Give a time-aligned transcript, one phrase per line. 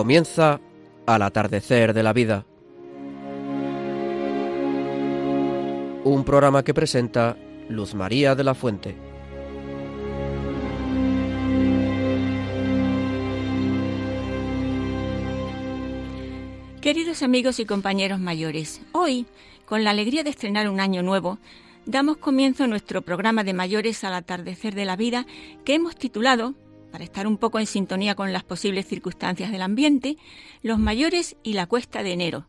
[0.00, 0.62] Comienza
[1.04, 2.46] al atardecer de la vida.
[6.04, 7.36] Un programa que presenta
[7.68, 8.96] Luz María de la Fuente.
[16.80, 19.26] Queridos amigos y compañeros mayores, hoy,
[19.66, 21.38] con la alegría de estrenar un año nuevo,
[21.84, 25.26] damos comienzo a nuestro programa de mayores al atardecer de la vida
[25.66, 26.54] que hemos titulado,
[26.90, 30.16] para estar un poco en sintonía con las posibles circunstancias del ambiente,
[30.62, 32.48] Los mayores y la cuesta de enero.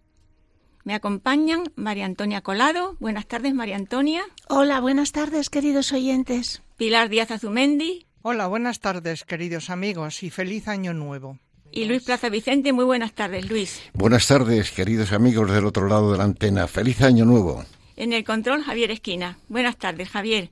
[0.84, 2.98] Me acompañan María Antonia Colado.
[3.00, 4.24] Buenas tardes, María Antonia.
[4.50, 6.64] Hola, buenas tardes, queridos oyentes.
[6.78, 8.08] Pilar Díaz Azumendi.
[8.24, 11.38] Hola, buenas tardes, queridos amigos, y feliz año nuevo.
[11.72, 13.82] Y Luis Plaza Vicente, muy buenas tardes, Luis.
[13.94, 16.68] Buenas tardes, queridos amigos del otro lado de la antena.
[16.68, 17.64] Feliz año nuevo.
[17.96, 19.38] En el control, Javier Esquina.
[19.48, 20.50] Buenas tardes, Javier.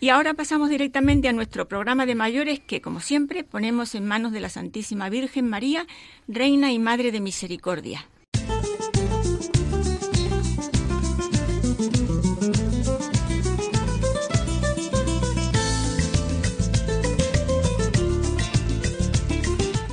[0.00, 4.32] Y ahora pasamos directamente a nuestro programa de mayores que, como siempre, ponemos en manos
[4.32, 5.86] de la Santísima Virgen María,
[6.28, 8.06] Reina y Madre de Misericordia.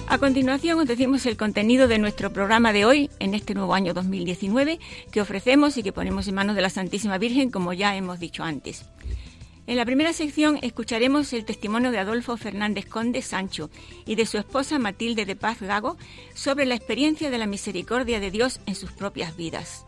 [0.07, 3.93] A continuación os decimos el contenido de nuestro programa de hoy, en este nuevo año
[3.93, 4.79] 2019,
[5.11, 8.43] que ofrecemos y que ponemos en manos de la Santísima Virgen, como ya hemos dicho
[8.43, 8.85] antes.
[9.67, 13.71] En la primera sección escucharemos el testimonio de Adolfo Fernández Conde Sancho
[14.05, 15.97] y de su esposa Matilde de Paz Gago
[16.35, 19.85] sobre la experiencia de la misericordia de Dios en sus propias vidas.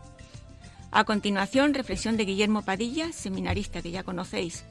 [0.90, 4.64] A continuación, reflexión de Guillermo Padilla, seminarista que ya conocéis.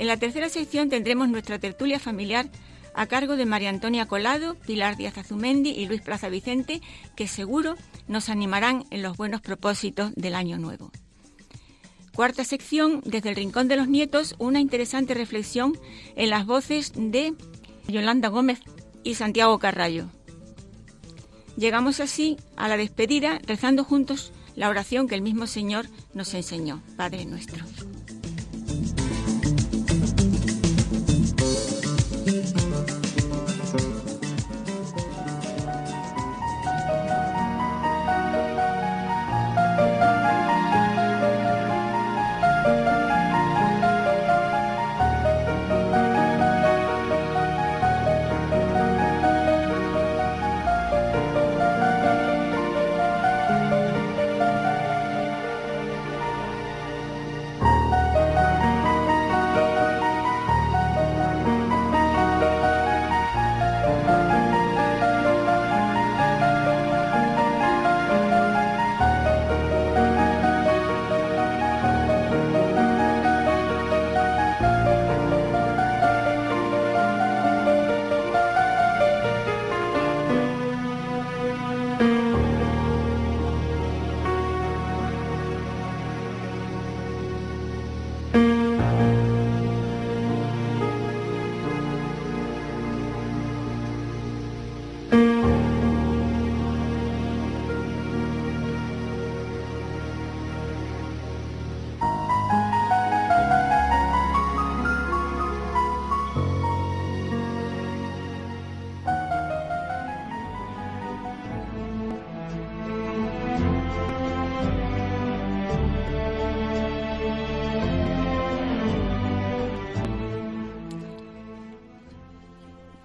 [0.00, 2.48] En la tercera sección tendremos nuestra tertulia familiar
[2.94, 6.80] a cargo de María Antonia Colado, Pilar Díaz Azumendi y Luis Plaza Vicente,
[7.14, 7.76] que seguro
[8.08, 10.90] nos animarán en los buenos propósitos del año nuevo.
[12.18, 15.78] Cuarta sección, desde el Rincón de los Nietos, una interesante reflexión
[16.16, 17.32] en las voces de
[17.86, 18.58] Yolanda Gómez
[19.04, 20.06] y Santiago Carrallo.
[21.56, 26.82] Llegamos así a la despedida rezando juntos la oración que el mismo Señor nos enseñó,
[26.96, 27.64] Padre nuestro.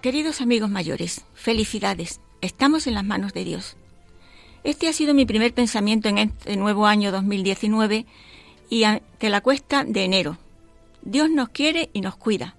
[0.04, 2.20] Queridos amigos mayores, felicidades.
[2.42, 3.78] Estamos en las manos de Dios.
[4.62, 8.04] Este ha sido mi primer pensamiento en este nuevo año 2019
[8.68, 10.36] y ante la cuesta de enero.
[11.00, 12.54] Dios nos quiere y nos cuida.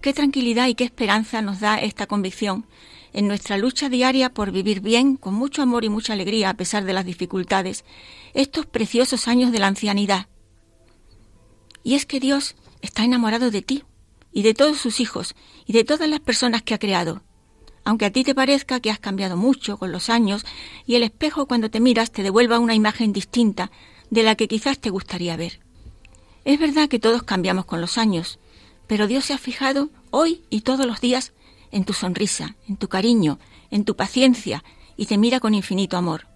[0.00, 2.64] Qué tranquilidad y qué esperanza nos da esta convicción
[3.12, 6.84] en nuestra lucha diaria por vivir bien, con mucho amor y mucha alegría a pesar
[6.84, 7.84] de las dificultades,
[8.34, 10.28] estos preciosos años de la ancianidad.
[11.82, 13.82] Y es que Dios está enamorado de ti
[14.36, 15.34] y de todos sus hijos
[15.64, 17.22] y de todas las personas que ha creado.
[17.84, 20.44] Aunque a ti te parezca que has cambiado mucho con los años
[20.84, 23.70] y el espejo cuando te miras te devuelva una imagen distinta
[24.10, 25.60] de la que quizás te gustaría ver.
[26.44, 28.38] Es verdad que todos cambiamos con los años,
[28.86, 31.32] pero Dios se ha fijado hoy y todos los días
[31.70, 33.38] en tu sonrisa, en tu cariño,
[33.70, 34.62] en tu paciencia
[34.98, 36.26] y te mira con infinito amor.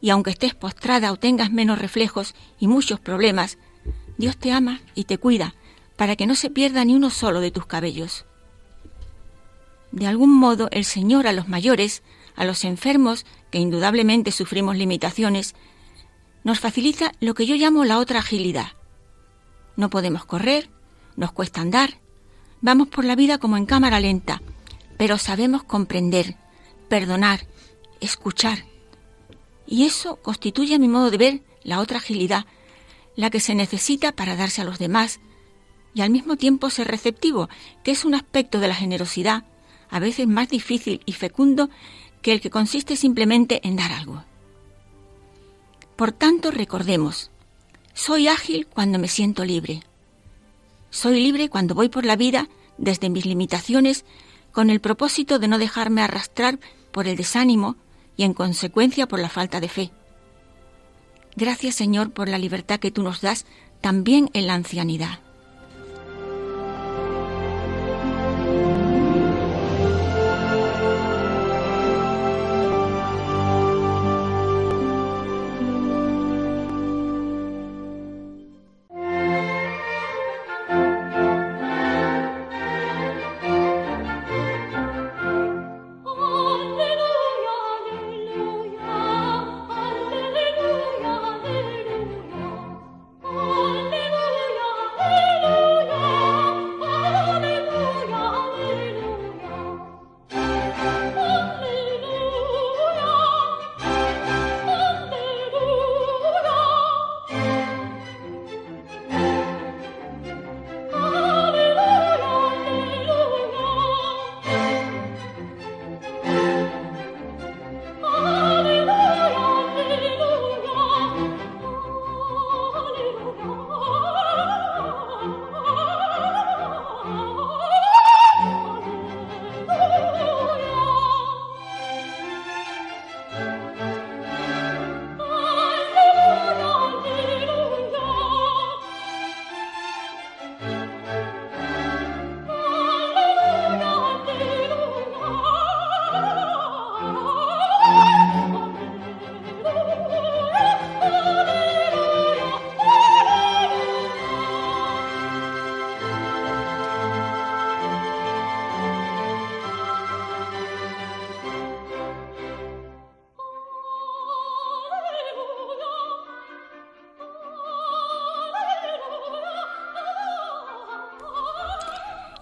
[0.00, 3.58] Y aunque estés postrada o tengas menos reflejos y muchos problemas,
[4.16, 5.56] Dios te ama y te cuida
[5.96, 8.26] para que no se pierda ni uno solo de tus cabellos.
[9.92, 12.02] De algún modo el Señor a los mayores,
[12.34, 15.54] a los enfermos, que indudablemente sufrimos limitaciones,
[16.44, 18.72] nos facilita lo que yo llamo la otra agilidad.
[19.76, 20.70] No podemos correr,
[21.16, 21.98] nos cuesta andar,
[22.60, 24.42] vamos por la vida como en cámara lenta,
[24.96, 26.36] pero sabemos comprender,
[26.88, 27.46] perdonar,
[28.00, 28.64] escuchar.
[29.66, 32.46] Y eso constituye a mi modo de ver la otra agilidad,
[33.16, 35.20] la que se necesita para darse a los demás,
[35.96, 37.48] y al mismo tiempo ser receptivo,
[37.82, 39.44] que es un aspecto de la generosidad,
[39.88, 41.70] a veces más difícil y fecundo
[42.20, 44.22] que el que consiste simplemente en dar algo.
[45.96, 47.30] Por tanto, recordemos,
[47.94, 49.84] soy ágil cuando me siento libre.
[50.90, 52.46] Soy libre cuando voy por la vida
[52.76, 54.04] desde mis limitaciones
[54.52, 56.58] con el propósito de no dejarme arrastrar
[56.92, 57.76] por el desánimo
[58.18, 59.92] y en consecuencia por la falta de fe.
[61.36, 63.46] Gracias Señor por la libertad que tú nos das
[63.80, 65.25] también en la ancianidad.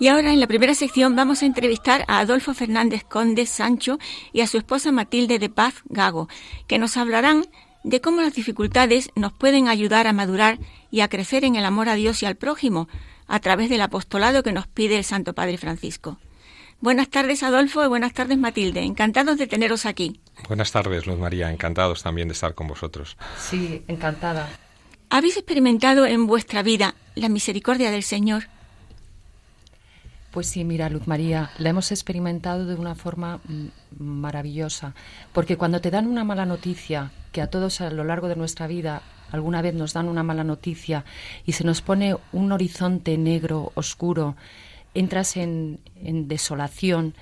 [0.04, 3.98] Y ahora en la primera sección vamos a entrevistar a Adolfo Fernández Conde Sancho
[4.34, 6.28] y a su esposa Matilde de Paz Gago,
[6.66, 7.46] que nos hablarán
[7.84, 10.58] de cómo las dificultades nos pueden ayudar a madurar
[10.90, 12.86] y a crecer en el amor a Dios y al prójimo
[13.26, 16.18] a través del apostolado que nos pide el Santo Padre Francisco.
[16.80, 18.82] Buenas tardes, Adolfo, y buenas tardes, Matilde.
[18.82, 20.20] Encantados de teneros aquí.
[20.48, 21.50] Buenas tardes, Luz María.
[21.50, 23.16] Encantados también de estar con vosotros.
[23.38, 24.50] Sí, encantada.
[25.08, 28.48] ¿Habéis experimentado en vuestra vida la misericordia del Señor?
[30.34, 34.92] Pues sí, mira, Luz María, la hemos experimentado de una forma mm, maravillosa,
[35.32, 38.66] porque cuando te dan una mala noticia, que a todos a lo largo de nuestra
[38.66, 41.04] vida alguna vez nos dan una mala noticia
[41.46, 44.34] y se nos pone un horizonte negro, oscuro,
[44.92, 47.14] entras en, desolación,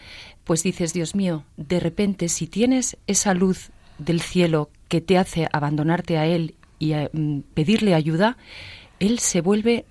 [0.44, 5.50] pues dices, Dios mío, de repente si tienes esa luz del cielo que te hace
[5.52, 8.38] abandonarte a Él y a, mm, pedirle ayuda,
[9.00, 9.84] Él se vuelve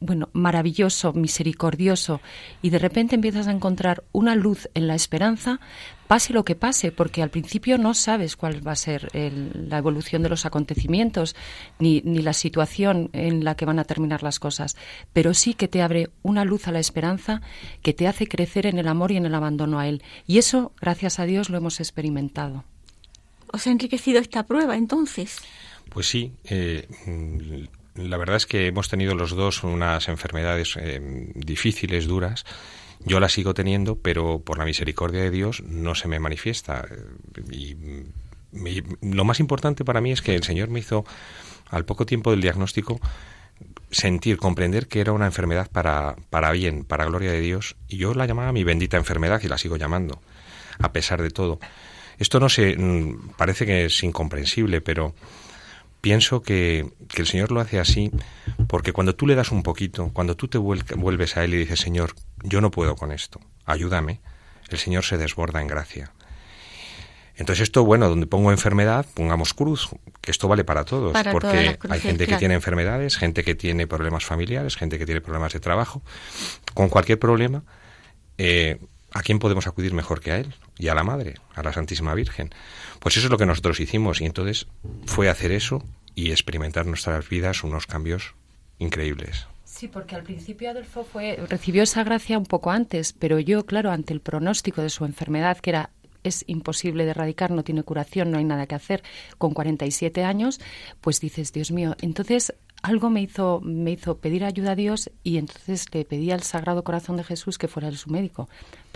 [0.00, 2.20] bueno, maravilloso, misericordioso,
[2.62, 5.60] y de repente empiezas a encontrar una luz en la esperanza,
[6.06, 10.22] pase lo que pase, porque al principio no sabes cuál va a ser la evolución
[10.22, 11.34] de los acontecimientos,
[11.78, 14.76] ni, ni la situación en la que van a terminar las cosas,
[15.12, 17.42] pero sí que te abre una luz a la esperanza
[17.82, 20.02] que te hace crecer en el amor y en el abandono a Él.
[20.26, 22.64] Y eso, gracias a Dios, lo hemos experimentado.
[23.52, 25.38] ¿Os ha enriquecido esta prueba entonces?
[25.88, 26.86] Pues sí, eh,
[27.98, 31.00] la verdad es que hemos tenido los dos unas enfermedades eh,
[31.34, 32.44] difíciles, duras.
[33.04, 36.86] Yo las sigo teniendo, pero por la misericordia de Dios no se me manifiesta.
[37.50, 37.76] Y,
[39.02, 41.04] lo más importante para mí es que el Señor me hizo,
[41.68, 42.98] al poco tiempo del diagnóstico,
[43.90, 47.76] sentir, comprender que era una enfermedad para, para bien, para gloria de Dios.
[47.88, 50.20] Y yo la llamaba mi bendita enfermedad y la sigo llamando,
[50.78, 51.60] a pesar de todo.
[52.18, 55.14] Esto no se, mm, parece que es incomprensible, pero
[56.00, 58.10] pienso que, el Señor lo hace así
[58.66, 61.80] porque cuando tú le das un poquito, cuando tú te vuelves a Él y dices,
[61.80, 64.20] Señor, yo no puedo con esto, ayúdame,
[64.68, 66.12] el Señor se desborda en gracia.
[67.38, 69.90] Entonces esto, bueno, donde pongo enfermedad, pongamos cruz,
[70.20, 74.24] que esto vale para todos, porque hay gente que tiene enfermedades, gente que tiene problemas
[74.24, 76.02] familiares, gente que tiene problemas de trabajo,
[76.74, 77.62] con cualquier problema,
[78.38, 78.80] eh,
[79.12, 80.54] ¿a quién podemos acudir mejor que a Él?
[80.78, 82.50] Y a la Madre, a la Santísima Virgen.
[83.00, 84.66] Pues eso es lo que nosotros hicimos y entonces
[85.06, 85.84] fue hacer eso
[86.14, 88.34] y experimentar en nuestras vidas unos cambios
[88.78, 89.46] increíbles.
[89.64, 93.90] Sí, porque al principio Adolfo fue, recibió esa gracia un poco antes, pero yo, claro,
[93.90, 95.90] ante el pronóstico de su enfermedad, que era
[96.24, 99.02] es imposible de erradicar, no tiene curación, no hay nada que hacer,
[99.38, 100.60] con 47 años,
[101.00, 105.38] pues dices, Dios mío, entonces algo me hizo, me hizo pedir ayuda a Dios y
[105.38, 108.48] entonces le pedí al Sagrado Corazón de Jesús que fuera su médico.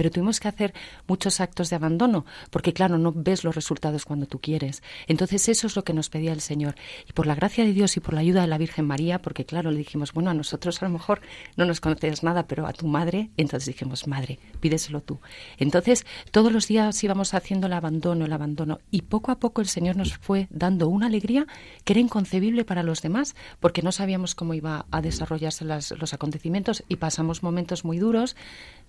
[0.03, 0.75] Pero tuvimos que hacer
[1.07, 4.83] muchos actos de abandono, porque claro, no ves los resultados cuando tú quieres.
[5.07, 6.75] Entonces eso es lo que nos pedía el Señor.
[7.09, 9.45] Y por la gracia de Dios y por la ayuda de la Virgen María, porque
[9.45, 11.21] claro, le dijimos, bueno, a nosotros a lo mejor
[11.57, 15.21] no nos conoces nada, pero a tu madre, entonces dijimos, madre, pídeselo tú.
[15.57, 19.69] Entonces todos los días íbamos haciendo el abandono, el abandono, y poco a poco el
[19.69, 21.47] Señor nos fue dando una alegría
[21.85, 26.83] que era inconcebible para los demás, porque no sabíamos cómo iba a desarrollarse los acontecimientos
[26.89, 28.35] y pasamos momentos muy duros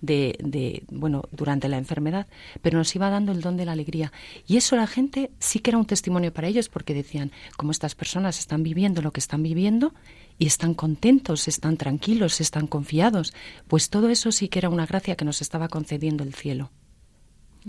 [0.00, 2.26] de, de, bueno, durante la enfermedad,
[2.62, 4.10] pero nos iba dando el don de la alegría.
[4.46, 7.94] Y eso la gente sí que era un testimonio para ellos porque decían, como estas
[7.94, 9.92] personas están viviendo lo que están viviendo
[10.38, 13.34] y están contentos, están tranquilos, están confiados,
[13.68, 16.70] pues todo eso sí que era una gracia que nos estaba concediendo el cielo.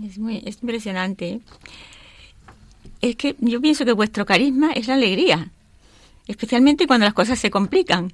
[0.02, 1.42] Es muy es impresionante.
[3.02, 5.52] Es que yo pienso que vuestro carisma es la alegría
[6.26, 8.12] especialmente cuando las cosas se complican.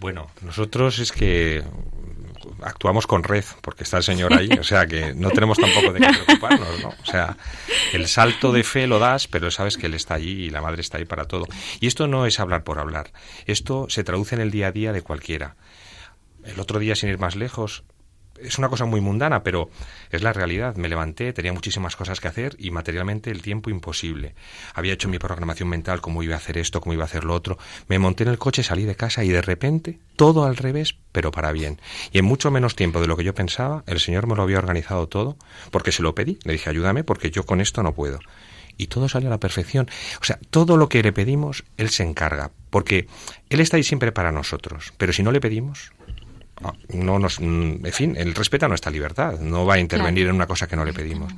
[0.00, 1.62] Bueno, nosotros es que
[2.64, 6.00] actuamos con red, porque está el Señor ahí, o sea que no tenemos tampoco de
[6.00, 6.88] qué preocuparnos, ¿no?
[6.88, 7.36] O sea,
[7.92, 10.80] el salto de fe lo das, pero sabes que Él está allí y la Madre
[10.80, 11.46] está ahí para todo.
[11.80, 13.12] Y esto no es hablar por hablar,
[13.46, 15.56] esto se traduce en el día a día de cualquiera.
[16.44, 17.84] El otro día, sin ir más lejos,
[18.40, 19.70] es una cosa muy mundana, pero
[20.10, 20.76] es la realidad.
[20.76, 24.34] Me levanté, tenía muchísimas cosas que hacer y materialmente el tiempo imposible.
[24.74, 27.34] Había hecho mi programación mental, cómo iba a hacer esto, cómo iba a hacer lo
[27.34, 27.58] otro.
[27.88, 31.30] Me monté en el coche, salí de casa y de repente todo al revés, pero
[31.30, 31.80] para bien.
[32.12, 34.58] Y en mucho menos tiempo de lo que yo pensaba, el Señor me lo había
[34.58, 35.36] organizado todo,
[35.70, 36.38] porque se lo pedí.
[36.44, 38.20] Le dije, ayúdame, porque yo con esto no puedo.
[38.76, 39.88] Y todo salió a la perfección.
[40.20, 43.06] O sea, todo lo que le pedimos, Él se encarga, porque
[43.48, 44.92] Él está ahí siempre para nosotros.
[44.96, 45.92] Pero si no le pedimos,
[46.88, 50.66] no nos, en fin, él respeta nuestra libertad, no va a intervenir en una cosa
[50.66, 51.32] que no le pedimos.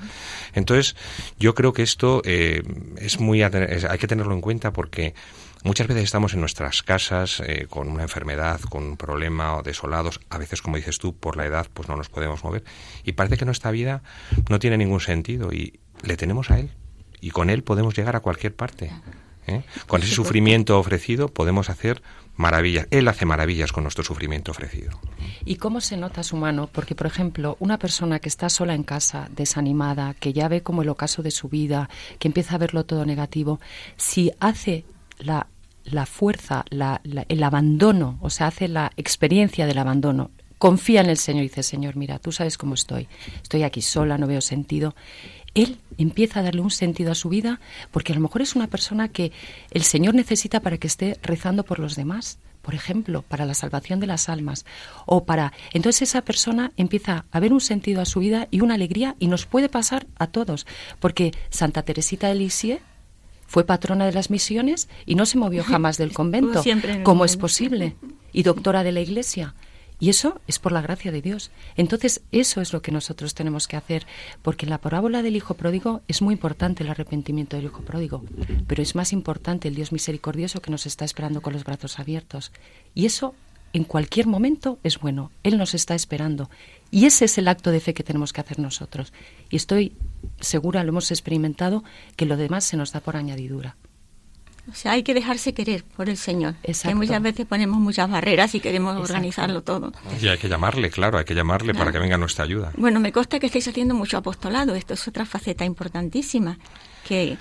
[0.54, 0.96] Entonces,
[1.38, 2.62] yo creo que esto eh,
[2.98, 5.14] es muy, hay que tenerlo en cuenta porque
[5.64, 10.20] muchas veces estamos en nuestras casas eh, con una enfermedad, con un problema o desolados,
[10.30, 12.64] a veces, como dices tú, por la edad, pues no nos podemos mover.
[13.04, 14.02] Y parece que nuestra vida
[14.48, 16.70] no tiene ningún sentido y le tenemos a él.
[17.20, 18.92] Y con él podemos llegar a cualquier parte.
[19.46, 19.62] ¿eh?
[19.86, 22.02] Con ese sufrimiento ofrecido podemos hacer
[22.36, 22.86] maravillas.
[22.90, 24.98] Él hace maravillas con nuestro sufrimiento ofrecido.
[25.44, 26.68] ¿Y cómo se nota su mano?
[26.70, 30.82] Porque, por ejemplo, una persona que está sola en casa, desanimada, que ya ve como
[30.82, 31.88] el ocaso de su vida,
[32.18, 33.60] que empieza a verlo todo negativo,
[33.96, 34.84] si hace
[35.18, 35.46] la,
[35.84, 41.44] la fuerza, el abandono, o sea, hace la experiencia del abandono, confía en el Señor
[41.44, 43.08] y dice, Señor, mira, tú sabes cómo estoy,
[43.42, 44.94] estoy aquí sola, no veo sentido.
[45.56, 47.60] Él empieza a darle un sentido a su vida
[47.90, 49.32] porque a lo mejor es una persona que
[49.70, 53.98] el Señor necesita para que esté rezando por los demás, por ejemplo, para la salvación
[53.98, 54.66] de las almas
[55.06, 58.74] o para entonces esa persona empieza a ver un sentido a su vida y una
[58.74, 60.66] alegría y nos puede pasar a todos,
[61.00, 62.82] porque Santa Teresita de Lisieux
[63.46, 66.62] fue patrona de las misiones y no se movió jamás del convento.
[67.02, 67.96] ¿Cómo es posible?
[68.30, 69.54] Y doctora de la Iglesia.
[69.98, 71.50] Y eso es por la gracia de Dios.
[71.76, 74.06] Entonces, eso es lo que nosotros tenemos que hacer,
[74.42, 78.22] porque en la parábola del Hijo Pródigo es muy importante el arrepentimiento del Hijo Pródigo,
[78.66, 82.52] pero es más importante el Dios misericordioso que nos está esperando con los brazos abiertos.
[82.94, 83.34] Y eso,
[83.72, 85.30] en cualquier momento, es bueno.
[85.42, 86.50] Él nos está esperando.
[86.90, 89.12] Y ese es el acto de fe que tenemos que hacer nosotros.
[89.48, 89.92] Y estoy
[90.40, 91.84] segura, lo hemos experimentado,
[92.16, 93.76] que lo demás se nos da por añadidura.
[94.68, 96.54] O sea, hay que dejarse querer por el Señor.
[96.62, 99.92] Que muchas veces ponemos muchas barreras y queremos organizarlo todo.
[100.20, 102.72] Y hay que llamarle, claro, hay que llamarle para que venga nuestra ayuda.
[102.76, 104.74] Bueno, me consta que estáis haciendo mucho apostolado.
[104.74, 106.58] Esto es otra faceta importantísima
[107.06, 107.38] que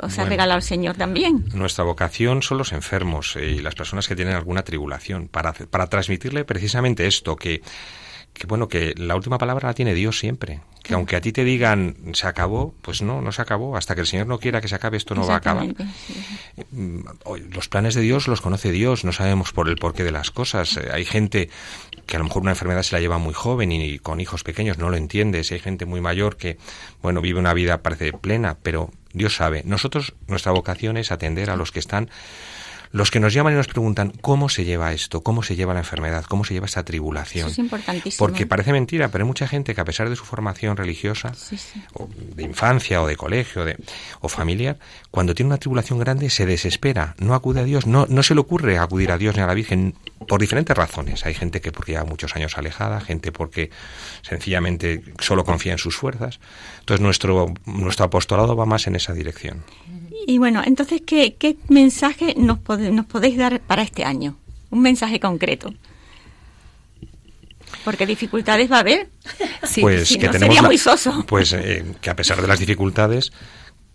[0.00, 1.44] os ha regalado el Señor también.
[1.52, 5.88] Nuestra vocación son los enfermos eh, y las personas que tienen alguna tribulación, para, para
[5.88, 7.62] transmitirle precisamente esto, que
[8.34, 10.60] que bueno, que la última palabra la tiene Dios siempre.
[10.82, 13.76] Que aunque a ti te digan se acabó, pues no, no se acabó.
[13.76, 15.68] Hasta que el Señor no quiera que se acabe, esto no va a acabar.
[16.72, 17.00] Mm,
[17.54, 20.76] los planes de Dios los conoce Dios, no sabemos por el porqué de las cosas.
[20.76, 21.48] Eh, hay gente
[22.06, 24.78] que a lo mejor una enfermedad se la lleva muy joven y con hijos pequeños
[24.78, 25.44] no lo entiende.
[25.44, 26.58] Si hay gente muy mayor que,
[27.02, 29.62] bueno, vive una vida parece plena, pero Dios sabe.
[29.64, 32.10] Nosotros, nuestra vocación es atender a los que están
[32.94, 35.80] los que nos llaman y nos preguntan cómo se lleva esto, cómo se lleva la
[35.80, 37.48] enfermedad, cómo se lleva esta tribulación.
[37.48, 38.24] es importantísimo.
[38.24, 41.32] Porque parece mentira, pero hay mucha gente que a pesar de su formación religiosa,
[41.94, 43.76] O de infancia o de colegio de,
[44.20, 44.78] o familiar,
[45.10, 48.40] cuando tiene una tribulación grande se desespera, no acude a Dios, no, no se le
[48.40, 49.96] ocurre acudir a Dios ni a la Virgen
[50.28, 51.26] por diferentes razones.
[51.26, 53.70] Hay gente que porque lleva muchos años alejada, gente porque
[54.22, 56.38] sencillamente solo confía en sus fuerzas.
[56.78, 59.64] Entonces nuestro, nuestro apostolado va más en esa dirección.
[60.26, 64.36] Y bueno, entonces, ¿qué, qué mensaje nos, nos podéis dar para este año?
[64.70, 65.72] Un mensaje concreto.
[67.84, 69.08] Porque dificultades va a haber.
[69.80, 71.24] pues que tenemos sería muy soso.
[71.26, 73.32] Pues eh, que a pesar de las dificultades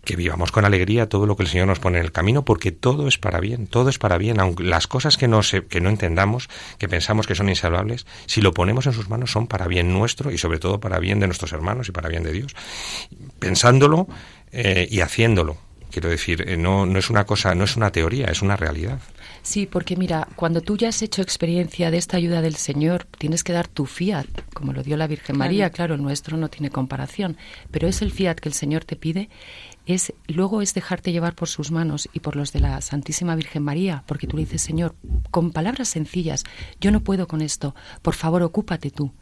[0.04, 2.72] que vivamos con alegría todo lo que el Señor nos pone en el camino, porque
[2.72, 5.80] todo es para bien, todo es para bien, aunque las cosas que no, se, que
[5.80, 9.66] no entendamos, que pensamos que son insalvables, si lo ponemos en sus manos son para
[9.66, 12.54] bien nuestro y sobre todo para bien de nuestros hermanos y para bien de Dios.
[13.38, 14.08] Pensándolo
[14.52, 15.58] eh, y haciéndolo,
[15.90, 19.00] quiero decir, eh, no, no es una cosa, no es una teoría, es una realidad.
[19.42, 23.42] Sí, porque mira, cuando tú ya has hecho experiencia de esta ayuda del Señor, tienes
[23.42, 26.70] que dar tu fiat, como lo dio la Virgen María, claro, el nuestro no tiene
[26.70, 27.36] comparación,
[27.70, 29.30] pero es el fiat que el Señor te pide
[29.86, 33.62] es luego es dejarte llevar por sus manos y por los de la Santísima Virgen
[33.62, 34.94] María, porque tú le dices, Señor,
[35.30, 36.44] con palabras sencillas,
[36.80, 39.12] yo no puedo con esto, por favor, ocúpate tú.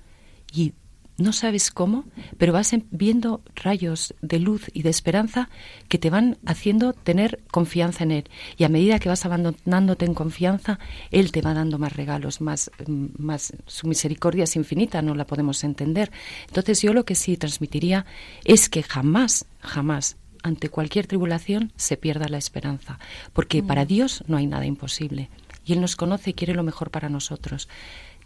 [0.52, 0.74] Y
[1.18, 2.04] no sabes cómo,
[2.38, 5.50] pero vas viendo rayos de luz y de esperanza
[5.88, 8.24] que te van haciendo tener confianza en Él.
[8.56, 10.78] Y a medida que vas abandonándote en confianza,
[11.10, 15.64] Él te va dando más regalos, más, más su misericordia es infinita, no la podemos
[15.64, 16.12] entender.
[16.46, 18.06] Entonces yo lo que sí transmitiría
[18.44, 23.00] es que jamás, jamás ante cualquier tribulación se pierda la esperanza,
[23.32, 23.88] porque para mm.
[23.88, 25.30] Dios no hay nada imposible
[25.68, 27.68] y Él nos conoce y quiere lo mejor para nosotros.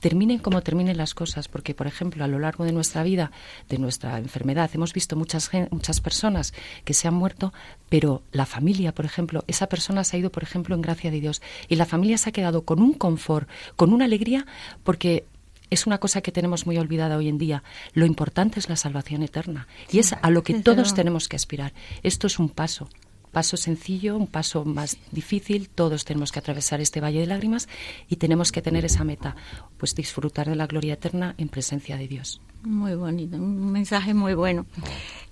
[0.02, 3.30] Terminen como terminen las cosas, porque, por ejemplo, a lo largo de nuestra vida,
[3.68, 6.54] de nuestra enfermedad, hemos visto muchas, muchas personas
[6.84, 7.52] que se han muerto,
[7.88, 11.20] pero la familia, por ejemplo, esa persona se ha ido, por ejemplo, en gracia de
[11.20, 14.44] Dios, y la familia se ha quedado con un confort, con una alegría,
[14.82, 15.24] porque
[15.70, 17.62] es una cosa que tenemos muy olvidada hoy en día.
[17.94, 21.74] Lo importante es la salvación eterna y es a lo que todos tenemos que aspirar.
[22.02, 22.88] Esto es un paso,
[23.32, 25.68] paso sencillo, un paso más difícil.
[25.68, 27.68] Todos tenemos que atravesar este valle de lágrimas
[28.08, 29.34] y tenemos que tener esa meta,
[29.78, 32.40] pues disfrutar de la gloria eterna en presencia de Dios.
[32.62, 34.66] Muy bonito, un mensaje muy bueno.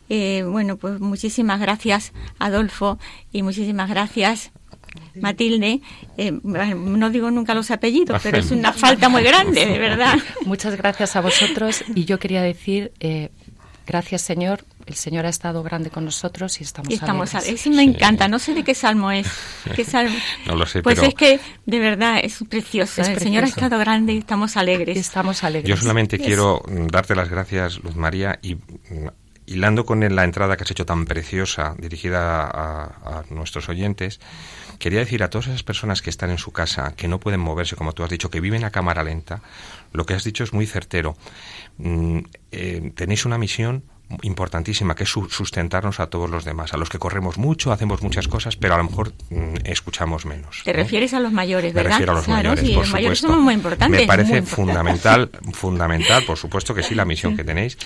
[0.09, 2.99] Eh, bueno, pues muchísimas gracias, Adolfo,
[3.31, 4.51] y muchísimas gracias
[5.15, 5.81] Matilde,
[6.17, 10.19] eh, no digo nunca los apellidos, pero es una falta muy grande, de verdad.
[10.47, 13.31] Muchas gracias a vosotros y yo quería decir, eh,
[13.87, 17.66] gracias Señor, el Señor ha estado grande con nosotros y estamos, y estamos alegres.
[17.68, 19.26] me encanta, no sé de qué salmo es.
[19.74, 20.16] ¿Qué salmo?
[20.46, 23.03] no lo sé, Pues es que de verdad es precioso.
[23.03, 24.98] el Señor ha estado grande y estamos alegres.
[24.98, 25.68] Estamos alegres.
[25.68, 28.57] Yo solamente quiero darte las gracias, Luz María, y
[29.46, 34.20] hilando con la entrada que has hecho tan preciosa dirigida a nuestros oyentes,
[34.81, 37.76] Quería decir a todas esas personas que están en su casa, que no pueden moverse,
[37.76, 39.42] como tú has dicho, que viven a cámara lenta,
[39.92, 41.18] lo que has dicho es muy certero.
[41.76, 43.85] Mm, eh, tenéis una misión
[44.23, 48.29] importantísima, que es sustentarnos a todos los demás, a los que corremos mucho, hacemos muchas
[48.29, 50.62] cosas, pero a lo mejor mm, escuchamos menos.
[50.64, 51.90] Te refieres a los mayores, ¿verdad?
[51.90, 52.96] Me refiero a los mayores, sí, por los supuesto.
[52.96, 54.01] mayores somos muy importantes.
[54.01, 57.79] Me parece fundamental, fundamental, por supuesto que sí, la misión que tenéis.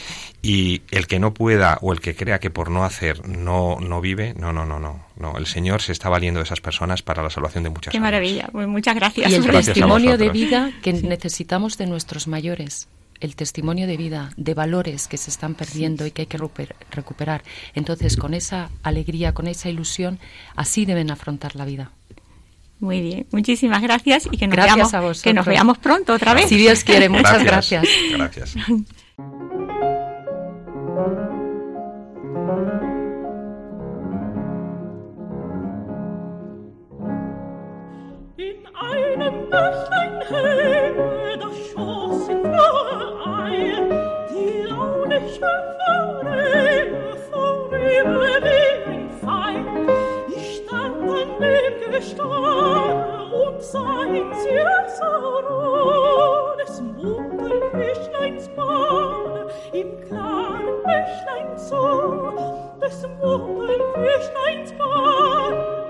[0.43, 4.01] Y el que no pueda o el que crea que por no hacer no, no
[4.01, 5.05] vive, no, no, no, no.
[5.17, 8.01] No, el Señor se está valiendo de esas personas para la salvación de muchas Qué
[8.01, 9.31] maravilla, pues muchas gracias.
[9.31, 12.89] Y el testimonio de vida que necesitamos de nuestros mayores
[13.21, 16.39] el testimonio de vida, de valores que se están perdiendo y que hay que
[16.91, 17.43] recuperar.
[17.75, 20.19] Entonces, con esa alegría, con esa ilusión,
[20.57, 21.91] así deben afrontar la vida.
[22.81, 26.49] Muy bien, muchísimas gracias y que nos, veamos, que nos veamos pronto otra vez.
[26.49, 27.87] Si Dios quiere, muchas gracias.
[28.11, 28.55] Gracias.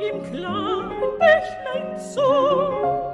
[0.05, 3.13] im klaren Bächlein so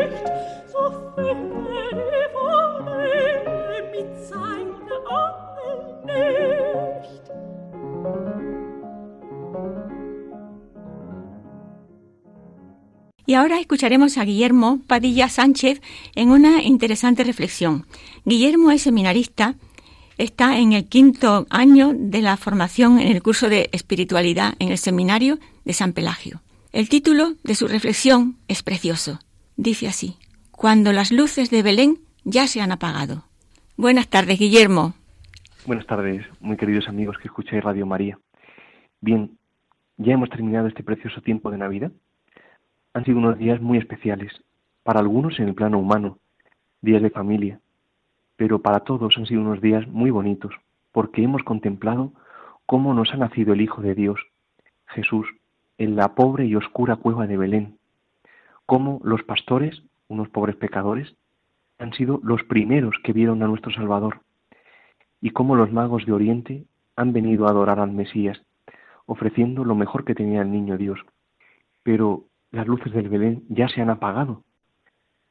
[13.31, 15.81] Y ahora escucharemos a Guillermo Padilla Sánchez
[16.15, 17.85] en una interesante reflexión.
[18.25, 19.55] Guillermo es seminarista,
[20.17, 24.77] está en el quinto año de la formación en el curso de espiritualidad en el
[24.77, 26.41] seminario de San Pelagio.
[26.73, 29.19] El título de su reflexión es precioso.
[29.55, 30.17] Dice así,
[30.61, 33.23] Cuando las luces de Belén ya se han apagado.
[33.77, 34.93] Buenas tardes, Guillermo.
[35.65, 38.19] Buenas tardes, muy queridos amigos que escucháis Radio María.
[38.99, 39.39] Bien,
[39.97, 41.91] ya hemos terminado este precioso tiempo de Navidad.
[42.93, 44.31] Han sido unos días muy especiales,
[44.83, 46.19] para algunos en el plano humano,
[46.79, 47.59] días de familia,
[48.35, 50.53] pero para todos han sido unos días muy bonitos,
[50.91, 52.13] porque hemos contemplado
[52.67, 54.19] cómo nos ha nacido el Hijo de Dios,
[54.85, 55.25] Jesús,
[55.79, 57.79] en la pobre y oscura cueva de Belén,
[58.67, 61.15] cómo los pastores, unos pobres pecadores,
[61.79, 64.21] han sido los primeros que vieron a nuestro Salvador,
[65.21, 68.41] y cómo los magos de Oriente han venido a adorar al Mesías,
[69.05, 70.99] ofreciendo lo mejor que tenía el niño Dios.
[71.83, 74.43] Pero las luces del Belén ya se han apagado.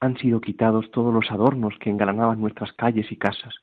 [0.00, 3.54] Han sido quitados todos los adornos que engalanaban nuestras calles y casas.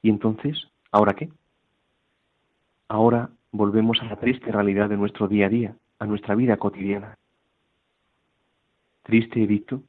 [0.00, 1.30] ¿Y entonces, ahora qué?
[2.88, 7.16] Ahora volvemos a la triste realidad de nuestro día a día, a nuestra vida cotidiana.
[9.02, 9.82] Triste, Edicto.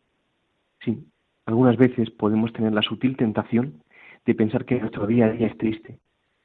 [0.81, 1.05] Sí,
[1.45, 3.83] algunas veces podemos tener la sutil tentación
[4.25, 5.99] de pensar que nuestro día a día es triste,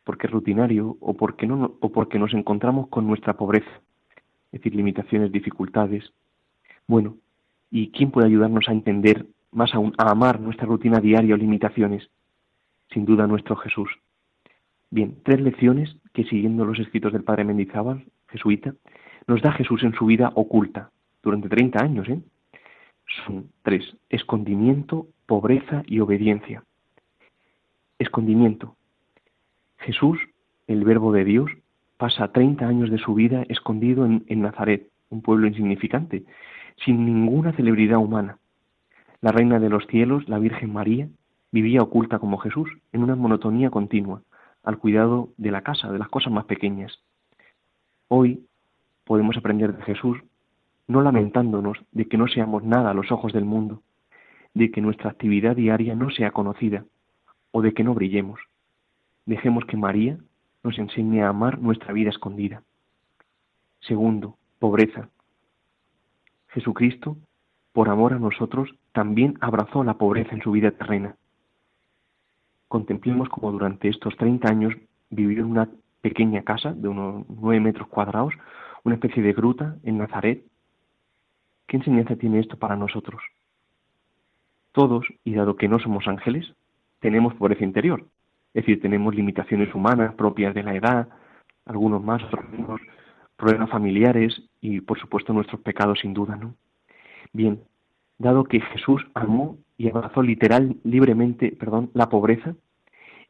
[0.04, 3.70] porque es rutinario o porque, no, o porque nos encontramos con nuestra pobreza,
[4.52, 6.12] es decir, limitaciones, dificultades.
[6.86, 7.16] Bueno,
[7.70, 12.10] ¿y quién puede ayudarnos a entender, más aún, a amar nuestra rutina diaria o limitaciones?
[12.92, 13.90] Sin duda nuestro Jesús.
[14.90, 18.74] Bien, tres lecciones que siguiendo los escritos del Padre Mendizábal, jesuita,
[19.26, 20.90] nos da Jesús en su vida oculta,
[21.22, 22.20] durante 30 años, ¿eh?
[23.26, 26.62] Son tres, escondimiento, pobreza y obediencia.
[27.98, 28.76] Escondimiento.
[29.78, 30.18] Jesús,
[30.66, 31.50] el Verbo de Dios,
[31.96, 36.24] pasa 30 años de su vida escondido en, Nazaret, un pueblo insignificante,
[36.84, 38.38] sin ninguna celebridad humana.
[39.20, 41.08] La Reina de los Cielos, la Virgen María,
[41.52, 44.22] vivía oculta como Jesús, en una monotonía continua,
[44.62, 47.00] al cuidado de la casa, de las cosas más pequeñas.
[48.08, 48.46] Hoy
[49.04, 50.18] podemos aprender de Jesús
[50.90, 53.82] no lamentándonos de que no seamos nada a los ojos del mundo,
[54.54, 56.84] de que nuestra actividad diaria no sea conocida
[57.52, 58.40] o de que no brillemos.
[59.24, 60.18] Dejemos que María
[60.64, 62.62] nos enseñe a amar nuestra vida escondida.
[63.80, 65.08] Segundo, pobreza.
[66.48, 67.16] Jesucristo,
[67.72, 71.14] por amor a nosotros, también abrazó la pobreza en su vida terrena.
[72.66, 74.74] Contemplemos como durante estos 30 años
[75.08, 75.68] vivió en una
[76.00, 78.34] pequeña casa de unos 9 metros cuadrados,
[78.82, 80.44] una especie de gruta en Nazaret.
[81.70, 83.22] ¿Qué enseñanza tiene esto para nosotros?
[84.72, 86.52] Todos, y dado que no somos ángeles,
[86.98, 88.06] tenemos pobreza interior,
[88.54, 91.08] es decir, tenemos limitaciones humanas propias de la edad,
[91.66, 92.80] algunos más, otros menos,
[93.36, 96.56] problemas familiares y, por supuesto, nuestros pecados sin duda, ¿no?
[97.32, 97.62] Bien,
[98.18, 102.56] dado que Jesús amó y abrazó literal, libremente, perdón, la pobreza,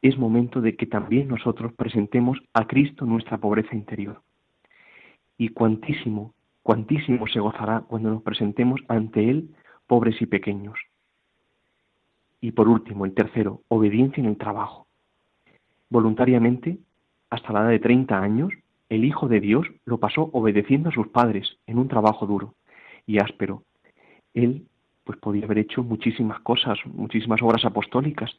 [0.01, 4.23] es momento de que también nosotros presentemos a Cristo nuestra pobreza interior.
[5.37, 9.51] Y cuantísimo, cuantísimo se gozará cuando nos presentemos ante Él
[9.87, 10.79] pobres y pequeños.
[12.41, 14.87] Y por último, el tercero, obediencia en el trabajo.
[15.89, 16.79] Voluntariamente,
[17.29, 18.53] hasta la edad de 30 años,
[18.89, 22.55] el Hijo de Dios lo pasó obedeciendo a sus padres en un trabajo duro
[23.07, 23.65] y áspero.
[24.35, 24.67] Él,
[25.05, 28.31] pues podía haber hecho muchísimas cosas, muchísimas obras apostólicas,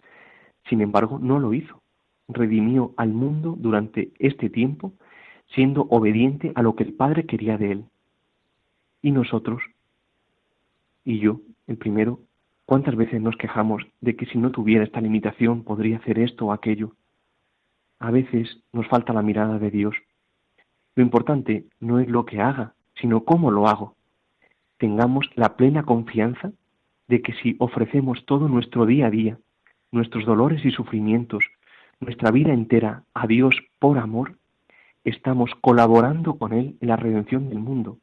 [0.69, 1.81] sin embargo, no lo hizo.
[2.27, 4.93] Redimió al mundo durante este tiempo,
[5.53, 7.85] siendo obediente a lo que el Padre quería de él.
[9.01, 9.61] Y nosotros,
[11.03, 12.19] y yo, el primero,
[12.65, 16.53] ¿cuántas veces nos quejamos de que si no tuviera esta limitación podría hacer esto o
[16.53, 16.95] aquello?
[17.99, 19.95] A veces nos falta la mirada de Dios.
[20.95, 23.95] Lo importante no es lo que haga, sino cómo lo hago.
[24.77, 26.51] Tengamos la plena confianza
[27.07, 29.37] de que si ofrecemos todo nuestro día a día,
[29.91, 31.43] nuestros dolores y sufrimientos,
[31.99, 34.37] nuestra vida entera a Dios por amor,
[35.03, 37.97] estamos colaborando con Él en la redención del mundo.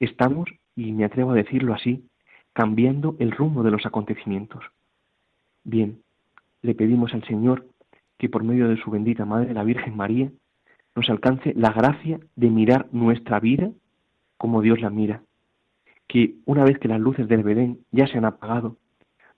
[0.00, 2.04] Estamos, y me atrevo a decirlo así,
[2.52, 4.64] cambiando el rumbo de los acontecimientos.
[5.64, 6.00] Bien,
[6.62, 7.66] le pedimos al Señor
[8.18, 10.30] que por medio de su bendita Madre, la Virgen María,
[10.94, 13.70] nos alcance la gracia de mirar nuestra vida
[14.38, 15.22] como Dios la mira.
[16.08, 18.76] Que una vez que las luces del Belén ya se han apagado,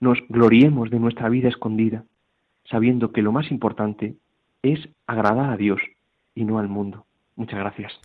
[0.00, 2.04] nos gloriemos de nuestra vida escondida,
[2.64, 4.14] sabiendo que lo más importante
[4.62, 5.80] es agradar a Dios
[6.34, 7.04] y no al mundo.
[7.34, 7.98] Muchas gracias.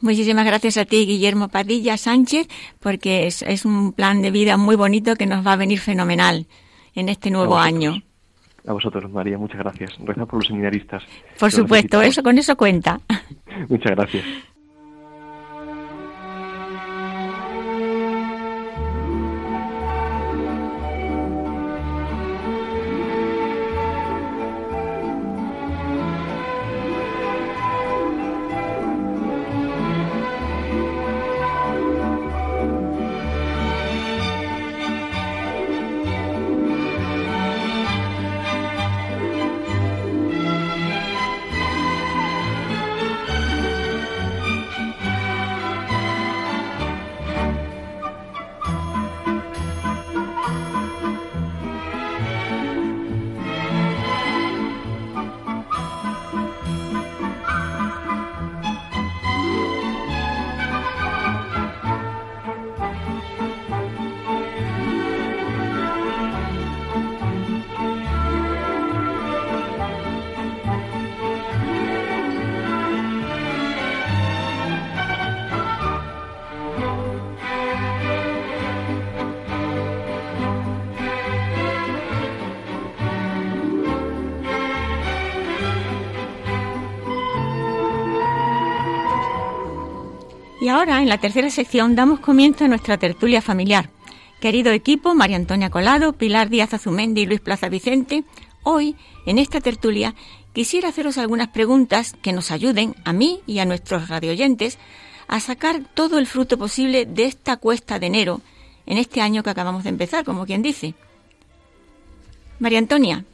[0.00, 2.48] Muchísimas gracias a ti, Guillermo Padilla Sánchez,
[2.80, 6.46] porque es, un plan de vida muy bonito que nos va a venir fenomenal
[6.94, 8.02] en este nuevo año.
[8.66, 9.96] A vosotros, María, muchas gracias.
[10.04, 11.02] Reza por los seminaristas.
[11.38, 13.00] Por supuesto, eso con eso cuenta.
[13.68, 14.24] muchas gracias.
[90.86, 93.90] Ahora, en la tercera sección, damos comienzo a nuestra tertulia familiar.
[94.40, 98.22] Querido equipo, María Antonia Colado, Pilar Díaz Azumendi y Luis Plaza Vicente,
[98.62, 98.94] hoy,
[99.26, 100.14] en esta tertulia,
[100.52, 104.78] quisiera haceros algunas preguntas que nos ayuden, a mí y a nuestros radioyentes,
[105.26, 108.40] a sacar todo el fruto posible de esta cuesta de enero,
[108.86, 110.94] en este año que acabamos de empezar, como quien dice.
[112.60, 113.24] María Antonia,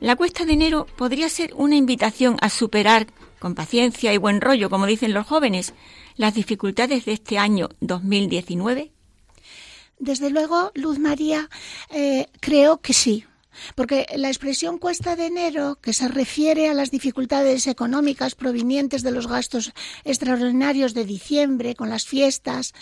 [0.00, 3.06] la cuesta de enero podría ser una invitación a superar
[3.38, 5.74] con paciencia y buen rollo, como dicen los jóvenes,
[6.16, 8.90] las dificultades de este año 2019?
[9.98, 11.48] Desde luego, Luz María,
[11.90, 13.24] eh, creo que sí.
[13.74, 19.12] Porque la expresión cuesta de enero, que se refiere a las dificultades económicas provenientes de
[19.12, 19.72] los gastos
[20.04, 22.74] extraordinarios de diciembre, con las fiestas,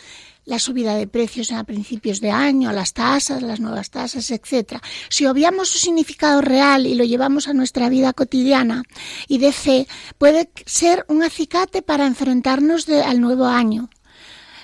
[0.45, 4.83] la subida de precios a principios de año, las tasas, las nuevas tasas, etc.
[5.09, 8.83] Si obviamos su significado real y lo llevamos a nuestra vida cotidiana
[9.29, 9.87] y de fe,
[10.19, 13.91] puede ser un acicate para enfrentarnos al nuevo año.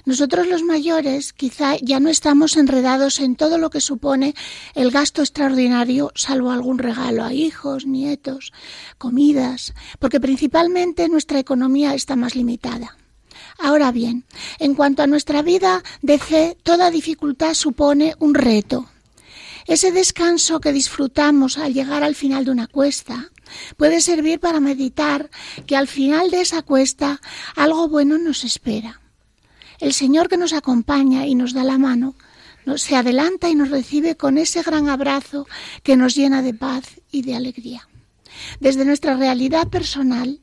[0.07, 4.37] Nosotros los mayores quizá ya no estamos enredados en todo lo que supone
[4.77, 8.53] el gasto extraordinario, salvo algún regalo a hijos, nietos,
[8.99, 12.97] comidas, porque principalmente nuestra economía está más limitada.
[13.59, 14.25] Ahora bien,
[14.61, 18.89] en cuanto a nuestra vida de fe, toda dificultad supone un reto.
[19.67, 23.33] Ese descanso que disfrutamos al llegar al final de una cuesta
[23.77, 25.31] puede servir para meditar
[25.67, 27.21] que al final de esa cuesta
[27.57, 29.01] algo bueno nos espera.
[29.79, 32.15] El Señor que nos acompaña y nos da la mano
[32.77, 35.47] se adelanta y nos recibe con ese gran abrazo
[35.83, 37.89] que nos llena de paz y de alegría.
[38.61, 40.41] Desde nuestra realidad personal,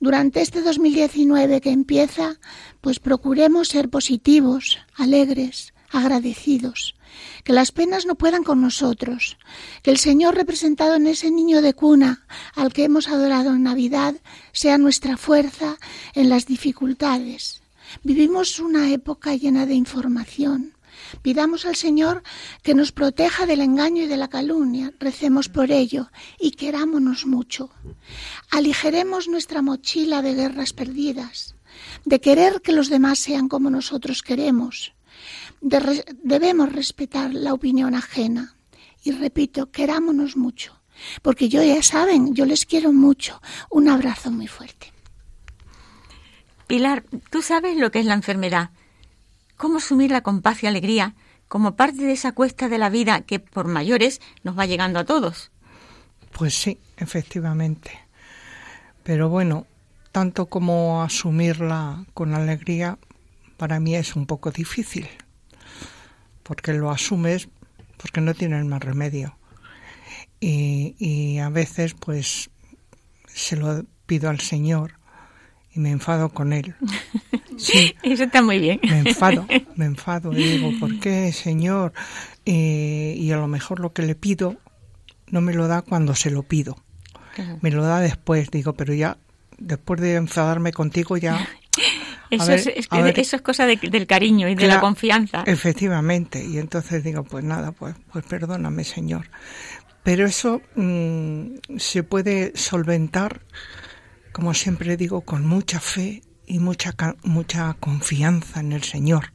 [0.00, 2.38] durante este 2019 que empieza,
[2.80, 6.94] pues procuremos ser positivos, alegres, agradecidos,
[7.44, 9.36] que las penas no puedan con nosotros,
[9.82, 14.14] que el Señor representado en ese niño de cuna al que hemos adorado en Navidad
[14.52, 15.76] sea nuestra fuerza
[16.14, 17.62] en las dificultades.
[18.02, 20.76] Vivimos una época llena de información,
[21.22, 22.22] Pidamos al Señor
[22.62, 27.70] que nos proteja del engaño y de la calumnia, recemos por ello y querámonos mucho.
[28.50, 31.54] Aligeremos nuestra mochila de guerras perdidas,
[32.04, 34.94] de querer que los demás sean como nosotros queremos.
[35.60, 38.54] debemos respetar la opinión ajena.
[39.02, 40.80] Y repito, querámonos mucho,
[41.22, 43.40] porque yo ya saben, yo les quiero mucho.
[43.70, 44.95] Un abrazo muy fuerte.
[46.66, 48.70] Pilar, tú sabes lo que es la enfermedad
[49.56, 51.14] cómo asumirla con paz y alegría
[51.48, 55.04] como parte de esa cuesta de la vida que por mayores nos va llegando a
[55.04, 55.50] todos.
[56.32, 57.98] Pues sí, efectivamente.
[59.02, 59.66] Pero bueno,
[60.12, 62.98] tanto como asumirla con alegría,
[63.56, 65.08] para mí es un poco difícil,
[66.42, 67.48] porque lo asumes
[67.96, 69.38] porque no tienes más remedio.
[70.40, 72.50] Y, y a veces pues
[73.26, 74.98] se lo pido al Señor
[75.76, 76.74] y me enfado con él.
[77.58, 78.78] Sí, Eso está muy bien.
[78.82, 81.94] Me enfado, me enfado y digo, ¿por qué, Señor?
[82.44, 84.56] Eh, y a lo mejor lo que le pido
[85.28, 86.76] no me lo da cuando se lo pido.
[87.62, 89.16] Me lo da después, digo, pero ya
[89.56, 91.48] después de enfadarme contigo ya...
[92.28, 95.44] Eso, es, eso es cosa del cariño y de la confianza.
[95.46, 99.30] Efectivamente, y entonces digo, pues nada, pues, pues perdóname, Señor.
[100.02, 103.42] Pero eso mm, se puede solventar
[104.36, 109.30] como siempre digo, con mucha fe y mucha, mucha confianza en el Señor.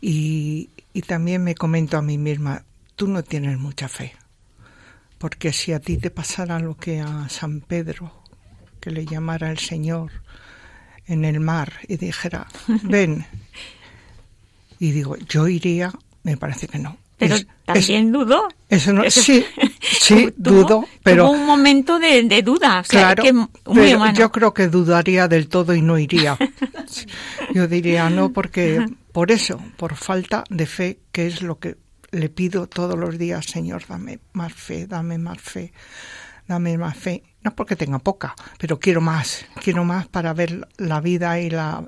[0.00, 2.64] Y, y también me comento a mí misma,
[2.96, 4.16] tú no tienes mucha fe,
[5.18, 8.12] porque si a ti te pasara lo que a San Pedro,
[8.80, 10.10] que le llamara el Señor
[11.06, 12.48] en el mar y dijera,
[12.82, 13.26] ven,
[14.80, 15.92] y digo, yo iría,
[16.24, 16.98] me parece que no.
[17.16, 18.48] Pero también dudo.
[18.68, 19.44] Eso no, sí,
[19.80, 21.30] sí, dudo, pero...
[21.30, 23.22] un momento de, duda, claro,
[23.64, 26.36] pero yo creo que dudaría del todo y no iría.
[27.54, 31.76] yo diría no, porque por eso, por falta de fe, que es lo que
[32.10, 35.72] le pido todos los días, Señor, dame más fe, dame más fe,
[36.46, 37.22] dame más fe.
[37.42, 41.84] No porque tenga poca, pero quiero más, quiero más para ver la vida y la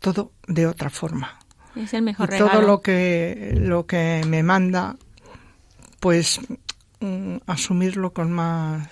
[0.00, 1.38] todo de otra forma.
[1.76, 4.96] Es el mejor y Todo lo que, lo que me manda,
[5.98, 6.40] pues
[7.04, 8.88] mm, asumirlo con más,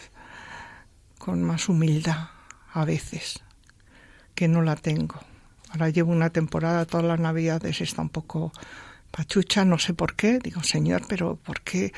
[1.18, 2.28] con más humildad
[2.72, 3.42] a veces,
[4.34, 5.20] que no la tengo.
[5.70, 8.52] Ahora llevo una temporada, todas las navidades está un poco
[9.10, 10.38] pachucha, no sé por qué.
[10.38, 11.92] Digo, Señor, pero ¿por qué?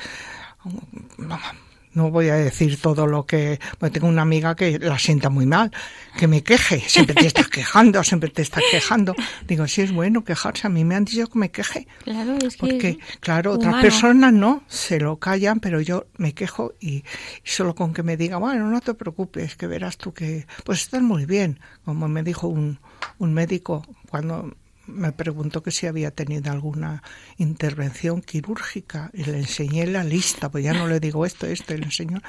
[1.95, 3.59] No voy a decir todo lo que...
[3.79, 5.71] Bueno, tengo una amiga que la sienta muy mal,
[6.17, 9.15] que me queje, siempre te estás quejando, siempre te estás quejando.
[9.47, 11.87] Digo, sí es bueno quejarse, a mí me han dicho que me queje.
[12.03, 16.73] Claro, es que Porque, claro, otras personas no, se lo callan, pero yo me quejo
[16.79, 17.03] y, y
[17.43, 21.01] solo con que me diga, bueno, no te preocupes, que verás tú que, pues estás
[21.01, 22.79] muy bien, como me dijo un,
[23.19, 24.53] un médico cuando
[24.87, 27.03] me preguntó que si había tenido alguna
[27.37, 31.77] intervención quirúrgica y le enseñé la lista, pues ya no le digo esto, esto, y
[31.77, 32.21] le enseñó.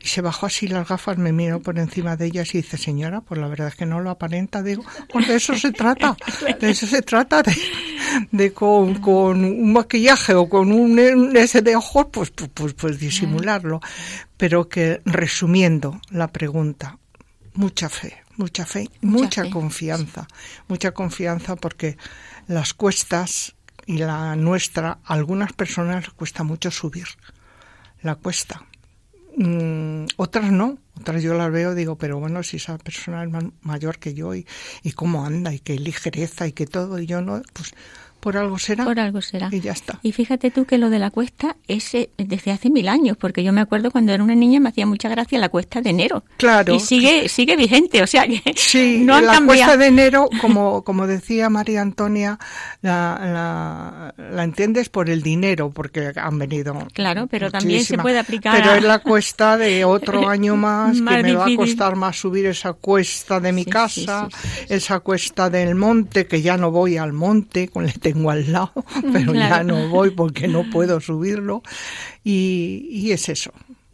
[0.00, 3.20] Y se bajó así las gafas, me miró por encima de ellas y dice, señora,
[3.20, 6.16] pues la verdad es que no lo aparenta, digo, pues de eso se trata,
[6.60, 7.54] de eso se trata, de,
[8.30, 12.74] de con, con un maquillaje o con un, un ese de ojos, pues, pues, pues,
[12.74, 13.80] pues disimularlo.
[14.36, 16.98] Pero que resumiendo la pregunta,
[17.54, 20.28] mucha fe, mucha fe, Mucha mucha, fe, confianza,
[20.68, 21.96] mucha confianza porque
[22.46, 23.54] las cuestas
[23.86, 27.06] y la nuestra, a algunas personas cuesta mucho subir
[28.02, 28.64] la cuesta.
[29.36, 33.52] Mm, otras no, otras yo las veo, digo, pero bueno, si esa persona es ma-
[33.62, 34.46] mayor que yo y,
[34.82, 37.72] y cómo anda y qué ligereza y que todo, y yo no, pues
[38.20, 38.84] por algo será.
[38.84, 39.48] Por algo será.
[39.50, 39.98] Y ya está.
[40.02, 43.42] Y fíjate tú que lo de la cuesta es eh, desde hace mil años, porque
[43.42, 46.22] yo me acuerdo cuando era una niña me hacía mucha gracia la cuesta de enero.
[46.36, 46.74] Claro.
[46.74, 49.46] Y sigue, sigue vigente, o sea que Sí, no han la cambiado.
[49.70, 52.38] cuesta de enero, como, como decía María Antonia,
[52.82, 56.86] la, la, la entiendes por el dinero, porque han venido.
[56.92, 60.98] Claro, pero también se puede aplicar Pero a- es la cuesta de otro año más,
[61.00, 64.36] Más que me va a costar más subir esa cuesta de mi Sí, casa, sí,
[64.42, 68.50] sí, esa cuesta del monte, que ya no voy al monte, con le tengo al
[68.52, 68.72] lado,
[69.12, 71.62] pero ya no voy porque no puedo subirlo.
[72.24, 73.52] Y, y es eso.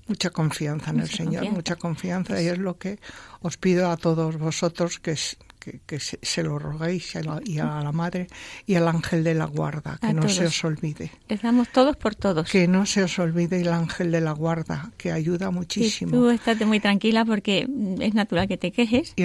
[0.09, 1.51] Mucha confianza en el Señor, confianza.
[1.57, 2.99] mucha confianza y es lo que
[3.41, 7.23] os pido a todos vosotros que, es- que, que se, se lo roguéis y a,
[7.23, 8.29] la, y a la Madre
[8.67, 10.51] y al ángel de la guarda, que A no se todos.
[10.59, 11.11] os olvide.
[11.29, 12.49] Rezamos todos por todos.
[12.49, 16.13] Que no se os olvide el ángel de la guarda, que ayuda Y muchísimo.
[16.13, 17.69] tú estate muy tranquila porque
[18.01, 19.25] es natural que te quejes, Y-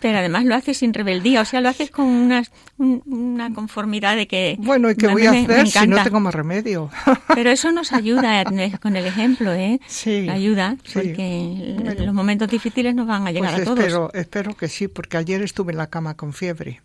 [0.00, 4.16] pero además lo haces sin rebeldía, o sea, lo haces con unas- un- una conformidad
[4.16, 4.56] de que...
[4.60, 6.88] bueno, ¿y qué voy a me- me hacer si no tengo más remedio?
[7.34, 8.42] Pero eso nos ayuda
[8.80, 9.80] con el ejemplo, ¿eh?
[9.86, 10.92] Sí, Ayuda, sí.
[10.94, 12.04] porque Bueno.
[12.06, 13.78] los momentos difíciles nos van a llegar Pues a todos.
[13.80, 16.80] espero, espero que sí, porque ayer estuve en la cama con fiebre.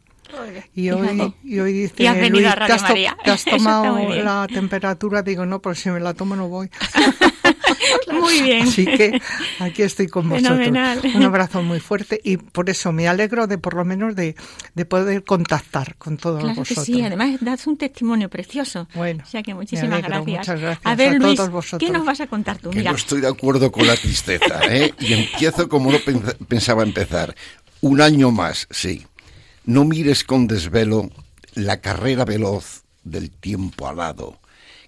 [0.76, 3.18] Y hoy, y hoy dice, Y has venido Luis, a ¿te has, to- María.
[3.24, 4.26] te has tomado bien.
[4.26, 5.22] la temperatura?
[5.24, 6.70] Digo, no, pues si me la tomo no voy.
[8.12, 8.64] Muy bien.
[8.64, 9.22] Así que
[9.60, 10.58] aquí estoy con vosotros.
[10.58, 11.02] Fenomenal.
[11.16, 14.36] Un abrazo muy fuerte y por eso me alegro de por lo menos de,
[14.76, 16.86] de poder contactar con todos Claro que vosotros.
[16.86, 18.88] sí, además das un testimonio precioso.
[18.96, 20.38] Bueno, o sea que muchísimas alegro, gracias.
[20.40, 21.88] muchas gracias A ver, a Luis, todos vosotros.
[21.88, 22.70] ¿qué nos vas a contar tú?
[22.72, 24.94] Que Mira, no estoy de acuerdo con la tristeza, ¿eh?
[25.00, 27.34] Y empiezo como no pen- pensaba empezar.
[27.82, 29.06] Un año más, sí.
[29.66, 31.10] No mires con desvelo
[31.54, 34.40] la carrera veloz del tiempo alado,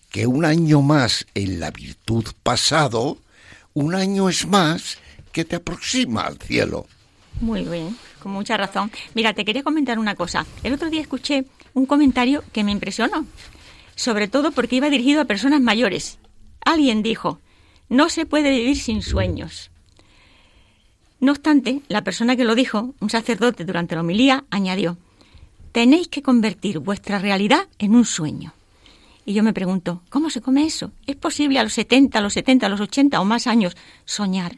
[0.10, 3.18] que un año más en la virtud pasado,
[3.74, 4.98] un año es más
[5.32, 6.86] que te aproxima al cielo.
[7.40, 8.92] muy bien, con mucha razón.
[9.16, 10.46] Mira, te quería comentar una cosa.
[10.64, 13.26] El otro día escuché un comentario que me impresionó,
[13.96, 16.20] sobre todo porque iba dirigido a personas mayores.
[16.66, 17.40] Alguien dijo,
[17.90, 19.71] no se puede vivir sin sueños.
[21.22, 24.98] No obstante, la persona que lo dijo, un sacerdote durante la homilía, añadió,
[25.72, 28.54] tenéis que convertir vuestra realidad en un sueño.
[29.24, 30.92] Y yo me pregunto, ¿cómo se come eso?
[31.06, 34.58] ¿Es posible a los 70, a los 70, a los 80 o más años soñar?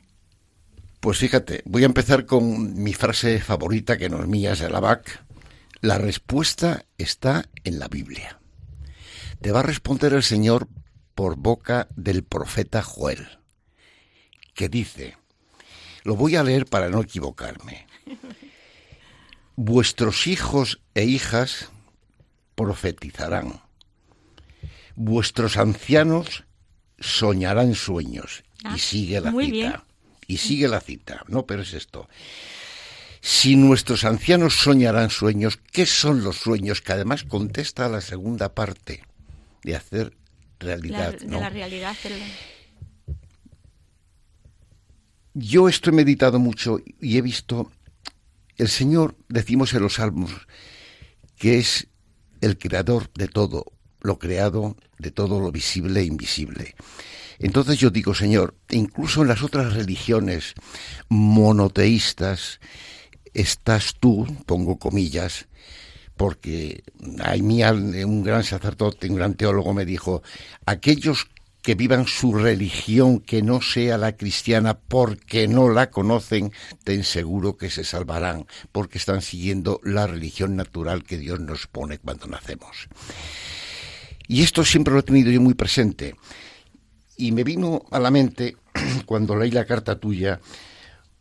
[1.02, 4.70] Pues fíjate, voy a empezar con mi frase favorita, que no es mía, es de
[4.70, 5.02] la.
[5.82, 8.40] La respuesta está en la Biblia.
[9.42, 10.70] Te va a responder el Señor
[11.14, 13.28] por boca del profeta Joel,
[14.54, 15.18] que dice,
[16.04, 17.86] lo voy a leer para no equivocarme.
[19.56, 21.70] Vuestros hijos e hijas
[22.56, 23.62] profetizarán.
[24.95, 26.43] Vuestros ancianos
[26.99, 28.43] soñarán sueños.
[28.64, 29.51] Ah, y sigue la cita.
[29.51, 29.76] bien.
[30.28, 31.24] Y sigue la cita.
[31.28, 32.08] No, pero es esto.
[33.22, 36.82] Si nuestros ancianos soñarán sueños, ¿qué son los sueños?
[36.82, 39.04] Que además contesta a la segunda parte
[39.64, 40.14] de hacer
[40.60, 41.20] La- realidad.
[41.20, 41.39] de ¿no?
[41.39, 41.95] la realidad.
[45.34, 47.72] Yo esto he meditado mucho y he visto,
[48.58, 50.32] el Señor, decimos en los salmos,
[51.38, 51.88] que es
[52.42, 53.66] el creador de todo,
[54.02, 56.76] lo creado, de todo lo visible e invisible.
[57.40, 60.54] Entonces yo digo, Señor, incluso en las otras religiones
[61.10, 62.60] monoteístas,
[63.34, 65.48] estás tú, pongo comillas,
[66.16, 66.84] porque
[67.20, 70.22] a mí un gran sacerdote, un gran teólogo me dijo,
[70.66, 71.28] aquellos
[71.64, 76.51] que vivan su religión que no sea la cristiana porque no la conocen,
[76.84, 81.99] ten seguro que se salvarán, porque están siguiendo la religión natural que Dios nos pone
[81.99, 82.89] cuando nacemos.
[84.28, 86.16] Y esto siempre lo he tenido yo muy presente.
[87.16, 88.57] Y me vino a la mente
[89.05, 90.41] cuando leí la carta tuya,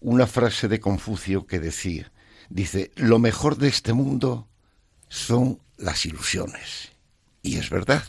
[0.00, 2.10] una frase de Confucio que decía,
[2.50, 4.48] dice, lo mejor de este mundo
[5.08, 6.90] son las ilusiones.
[7.42, 8.02] Y es verdad.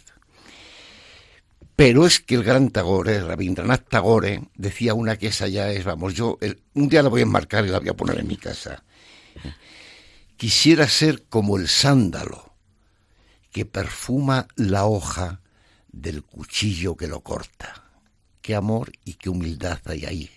[1.76, 6.14] Pero es que el gran Tagore, Rabindranath Tagore, decía una que esa ya es, vamos,
[6.14, 6.38] yo
[6.76, 8.84] un día la voy a enmarcar y la voy a poner en mi casa.
[10.38, 12.54] Quisiera ser como el sándalo
[13.52, 15.42] que perfuma la hoja
[15.92, 17.84] del cuchillo que lo corta.
[18.42, 20.30] Qué amor y qué humildad hay ahí.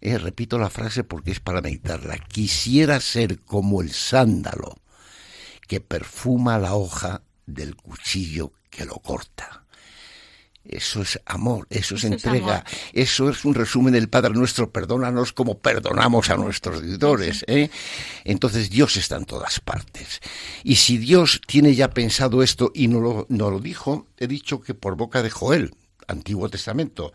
[0.00, 2.18] Eh, repito la frase porque es para meditarla.
[2.18, 4.78] Quisiera ser como el sándalo
[5.66, 9.65] que perfuma la hoja del cuchillo que lo corta.
[10.68, 15.58] Eso es amor, eso es entrega, eso es un resumen del Padre Nuestro, perdónanos como
[15.58, 17.44] perdonamos a nuestros deudores.
[17.46, 17.70] ¿eh?
[18.24, 20.20] Entonces Dios está en todas partes.
[20.64, 24.60] Y si Dios tiene ya pensado esto y no lo, no lo dijo, he dicho
[24.60, 25.72] que por boca de Joel,
[26.08, 27.12] Antiguo Testamento.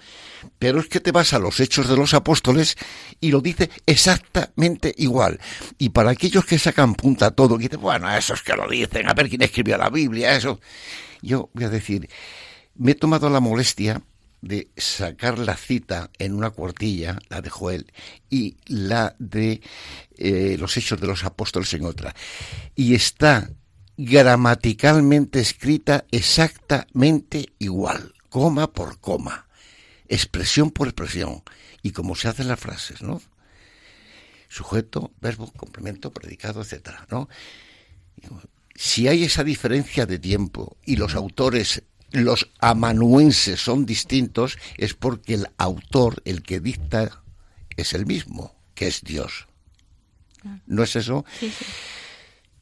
[0.60, 2.76] Pero es que te vas a los hechos de los apóstoles
[3.20, 5.40] y lo dice exactamente igual.
[5.78, 9.08] Y para aquellos que sacan punta a todo, que dicen, bueno, esos que lo dicen,
[9.08, 10.60] a ver quién escribió la Biblia, eso.
[11.22, 12.10] Yo voy a decir,
[12.82, 14.02] me he tomado la molestia
[14.42, 17.94] de sacar la cita en una cuartilla, la de Joel,
[18.28, 19.62] y la de
[20.18, 22.16] eh, los Hechos de los Apóstoles en otra.
[22.76, 23.52] Y está
[23.98, 29.46] gramaticalmente escrita exactamente igual, coma por coma,
[30.08, 31.44] expresión por expresión,
[31.84, 33.22] y como se hacen las frases, ¿no?
[34.50, 37.30] Sujeto, verbo, complemento, predicado, etcétera, ¿no?
[38.74, 45.36] Si hay esa diferencia de tiempo y los autores los amanuenses son distintos es porque
[45.36, 47.24] el autor, el que dicta,
[47.78, 49.48] es el mismo, que es Dios.
[50.66, 51.26] ¿No es eso?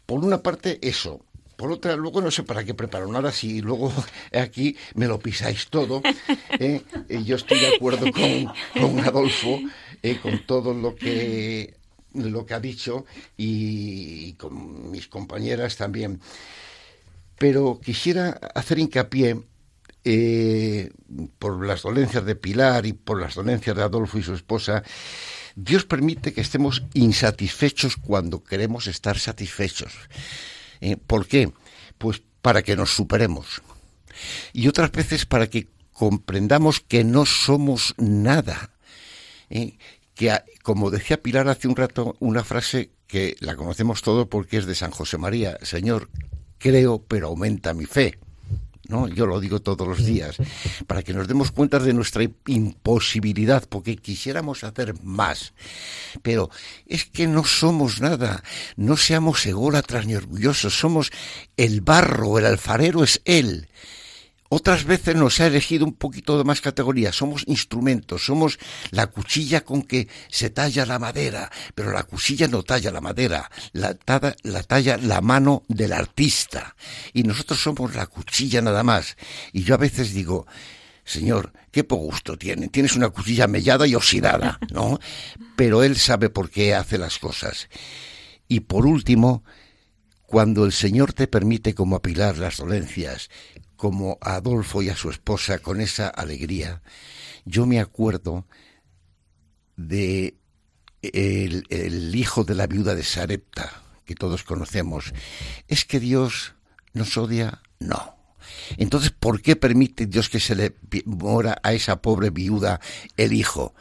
[0.06, 1.26] Por una parte, eso.
[1.56, 3.92] Por otra, luego no sé para qué preparo nada, si luego
[4.34, 6.02] aquí me lo pisáis todo.
[6.60, 6.82] ¿eh?
[7.26, 9.60] Yo estoy de acuerdo con, Adolfo,
[10.02, 11.76] eh, con todo lo que,
[12.14, 16.22] lo que ha dicho y con mis compañeras también
[17.40, 19.42] pero quisiera hacer hincapié
[20.04, 20.92] eh,
[21.40, 24.84] por las dolencias de Pilar y por las dolencias de Adolfo y su esposa,
[25.56, 29.94] Dios permite que estemos insatisfechos cuando queremos estar satisfechos.
[30.82, 31.52] Eh, ¿Por qué?
[31.98, 33.62] Pues para que nos superemos.
[34.54, 38.72] Y otras veces para que comprendamos que no somos nada.
[39.50, 39.78] Eh,
[40.14, 44.66] que, como decía Pilar hace un rato, una frase que la conocemos todo porque es
[44.66, 46.10] de San José María, Señor,
[46.60, 48.20] creo, pero aumenta mi fe.
[48.90, 49.08] ¿no?
[49.08, 50.38] Yo lo digo todos los días,
[50.88, 55.54] para que nos demos cuenta de nuestra imposibilidad, porque quisiéramos hacer más.
[56.24, 56.50] Pero
[56.88, 58.44] es que no somos nada,
[58.76, 61.12] no seamos ególatras ni orgullosos, somos
[61.56, 63.70] el barro, el alfarero es Él.
[64.52, 67.14] Otras veces nos ha elegido un poquito de más categoría.
[67.14, 68.58] Somos instrumentos, somos
[68.90, 73.52] la cuchilla con que se talla la madera, pero la cuchilla no talla la madera,
[73.74, 73.96] la,
[74.42, 76.76] la talla la mano del artista.
[77.14, 79.18] Y nosotros somos la cuchilla nada más.
[79.54, 80.48] Y yo a veces digo,
[81.04, 82.70] Señor, qué poco gusto tiene.
[82.70, 85.00] Tienes una cuchilla mellada y oxidada, ¿no?
[85.56, 87.70] Pero Él sabe por qué hace las cosas.
[88.48, 89.44] Y por último,
[90.26, 93.30] cuando el Señor te permite como apilar las dolencias
[93.80, 96.82] como a Adolfo y a su esposa con esa alegría,
[97.46, 98.46] yo me acuerdo
[99.78, 100.36] de
[101.02, 105.14] el, hijo de la viuda de Sarepta, que todos conocemos.
[105.70, 106.56] ¿Es que Dios
[106.94, 107.62] nos odia?
[107.80, 108.18] No.
[108.76, 110.76] Entonces, ¿por qué permite Dios que se le
[111.06, 112.82] muera a esa pobre viuda
[113.16, 113.74] el hijo?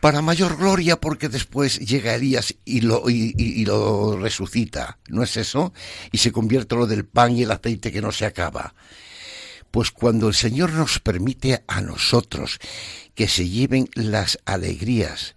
[0.00, 4.98] Para mayor gloria, porque después llega Elías y lo, y lo resucita.
[5.08, 5.72] ¿No es eso?
[6.10, 8.74] Y se convierte lo del pan y el aceite que no se acaba.
[9.70, 12.58] Pues cuando el Señor nos permite a nosotros
[13.14, 15.34] que se lleven las alegrías,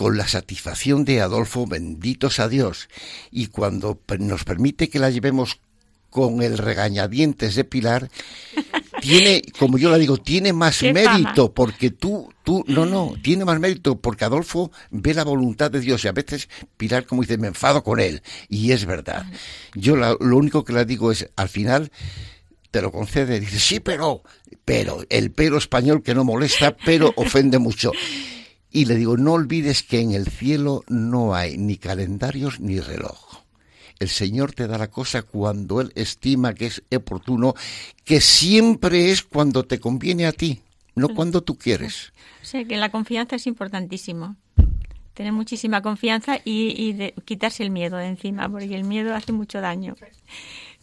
[0.00, 2.88] con la satisfacción de Adolfo, benditos a Dios,
[3.30, 5.60] y cuando nos permite que la llevemos
[6.08, 8.10] con el regañadientes de Pilar,
[9.02, 13.60] tiene, como yo la digo, tiene más mérito, porque tú, tú, no, no, tiene más
[13.60, 16.48] mérito, porque Adolfo ve la voluntad de Dios y a veces
[16.78, 19.26] Pilar, como dice, me enfado con él, y es verdad.
[19.74, 21.92] Yo lo único que le digo es, al final,
[22.70, 23.40] te lo concede.
[23.40, 24.22] Dice, sí, pero,
[24.64, 27.92] pero, el pero español que no molesta, pero ofende mucho.
[28.70, 33.40] Y le digo, no olvides que en el cielo no hay ni calendarios ni reloj.
[33.98, 37.54] El Señor te da la cosa cuando Él estima que es oportuno,
[38.04, 40.62] que siempre es cuando te conviene a ti,
[40.94, 42.12] no cuando tú quieres.
[42.42, 44.36] O sea que la confianza es importantísimo.
[45.12, 49.94] Tener muchísima confianza y, quitarse el miedo de encima, porque el miedo hace mucho daño.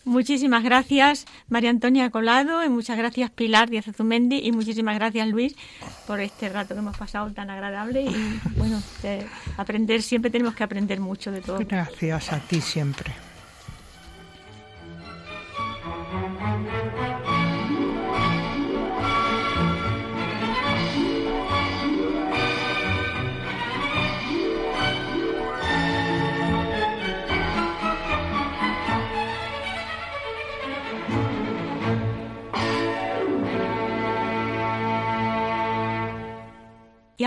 [0.08, 5.54] Muchísimas gracias María Antonia Colado y muchas gracias Pilar Díaz Azumendi y muchísimas gracias Luis
[6.08, 8.82] por este rato que hemos pasado tan agradable y bueno,
[9.58, 11.60] aprender siempre tenemos que aprender mucho de todo.
[11.60, 13.14] Gracias a ti siempre.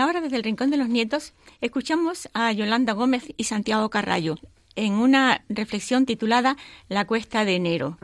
[0.01, 4.37] Ahora desde el Rincón de los Nietos escuchamos a Yolanda Gómez y Santiago Carrallo
[4.75, 6.57] en una reflexión titulada
[6.89, 7.97] La cuesta de enero.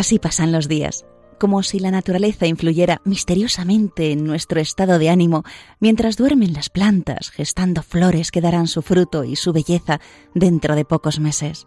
[0.00, 1.04] Así pasan los días,
[1.38, 5.44] como si la naturaleza influyera misteriosamente en nuestro estado de ánimo
[5.78, 10.00] mientras duermen las plantas, gestando flores que darán su fruto y su belleza
[10.34, 11.66] dentro de pocos meses.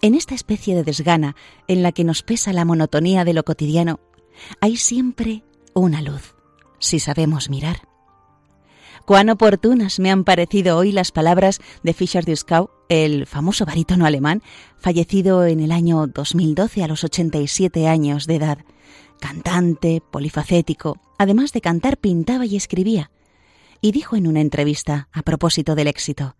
[0.00, 4.00] En esta especie de desgana en la que nos pesa la monotonía de lo cotidiano,
[4.62, 6.34] hay siempre una luz,
[6.78, 7.82] si sabemos mirar.
[9.04, 14.42] Cuán oportunas me han parecido hoy las palabras de Fischer Dieskau, el famoso barítono alemán,
[14.78, 18.58] fallecido en el año 2012 a los 87 años de edad.
[19.20, 23.10] Cantante, polifacético, además de cantar pintaba y escribía.
[23.80, 26.36] Y dijo en una entrevista a propósito del éxito,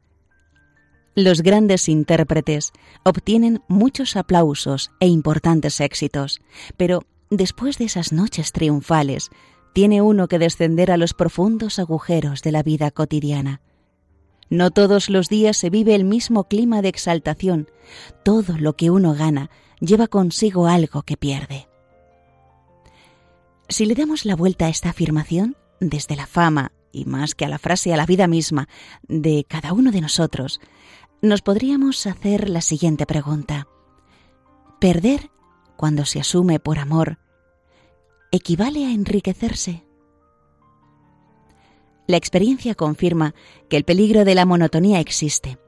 [1.14, 2.72] Los grandes intérpretes
[3.04, 6.40] obtienen muchos aplausos e importantes éxitos,
[6.76, 9.30] pero después de esas noches triunfales,
[9.72, 13.60] tiene uno que descender a los profundos agujeros de la vida cotidiana.
[14.50, 17.70] No todos los días se vive el mismo clima de exaltación.
[18.24, 21.68] Todo lo que uno gana lleva consigo algo que pierde.
[23.68, 27.48] Si le damos la vuelta a esta afirmación, desde la fama, y más que a
[27.48, 28.68] la frase a la vida misma,
[29.06, 30.60] de cada uno de nosotros,
[31.20, 33.68] nos podríamos hacer la siguiente pregunta.
[34.80, 35.30] ¿Perder
[35.76, 37.18] cuando se asume por amor
[38.30, 39.87] equivale a enriquecerse?
[42.08, 43.34] La experiencia confirma
[43.68, 45.58] que el peligro de la monotonía existe.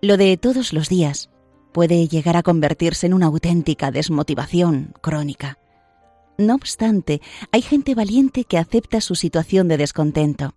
[0.00, 1.30] Lo de todos los días
[1.72, 5.58] puede llegar a convertirse en una auténtica desmotivación crónica.
[6.38, 7.20] No obstante,
[7.50, 10.54] hay gente valiente que acepta su situación de descontento.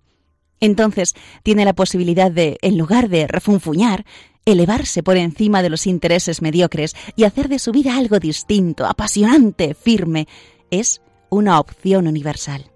[0.59, 4.05] Entonces tiene la posibilidad de, en lugar de refunfuñar,
[4.45, 9.73] elevarse por encima de los intereses mediocres y hacer de su vida algo distinto, apasionante,
[9.73, 10.27] firme.
[10.69, 12.72] Es una opción universal.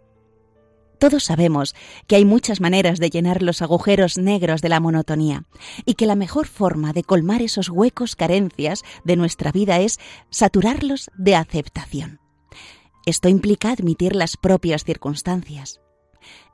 [0.99, 1.75] Todos sabemos
[2.07, 5.43] que hay muchas maneras de llenar los agujeros negros de la monotonía
[5.85, 9.99] y que la mejor forma de colmar esos huecos carencias de nuestra vida es
[10.31, 12.19] saturarlos de aceptación.
[13.05, 15.79] Esto implica admitir las propias circunstancias.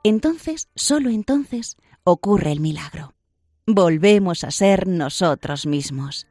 [0.02, 3.14] Entonces, solo entonces, ocurre el milagro.
[3.66, 6.26] Volvemos a ser nosotros mismos.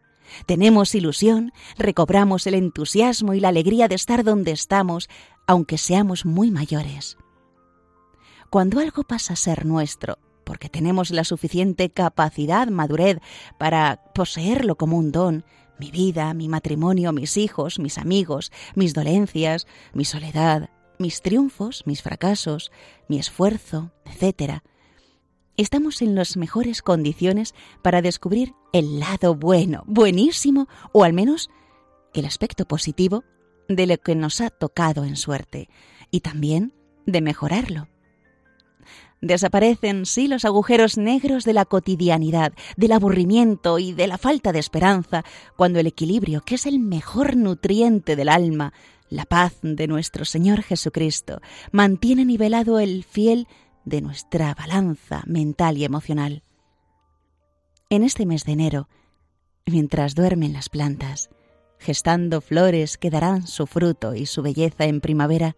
[0.46, 5.10] Tenemos ilusión, recobramos el entusiasmo y la alegría de estar donde estamos,
[5.48, 7.18] aunque seamos muy mayores.
[8.54, 13.18] Cuando algo pasa a ser nuestro, porque tenemos la suficiente capacidad, madurez,
[13.58, 15.44] para poseerlo como un don,
[15.80, 22.04] mi vida, mi matrimonio, mis hijos, mis amigos, mis dolencias, mi soledad, mis triunfos, mis
[22.04, 22.72] fracasos,
[23.08, 24.60] mi esfuerzo, etc.,
[25.58, 31.50] estamos en las mejores condiciones para descubrir el lado bueno, buenísimo, o al menos
[32.14, 33.24] el aspecto positivo
[33.68, 35.70] de lo que nos ha tocado en suerte,
[36.12, 36.76] y también
[37.08, 37.88] de mejorarlo.
[39.24, 44.60] Desaparecen, sí, los agujeros negros de la cotidianidad, del aburrimiento y de la falta de
[44.60, 45.24] esperanza,
[45.56, 48.74] cuando el equilibrio, que es el mejor nutriente del alma,
[49.08, 51.40] la paz de nuestro Señor Jesucristo,
[51.72, 53.48] mantiene nivelado el fiel
[53.86, 56.44] de nuestra balanza mental y emocional.
[57.90, 58.90] En este mes de enero,
[59.66, 61.30] mientras duermen las plantas,
[61.80, 65.56] gestando flores que darán su fruto y su belleza en primavera,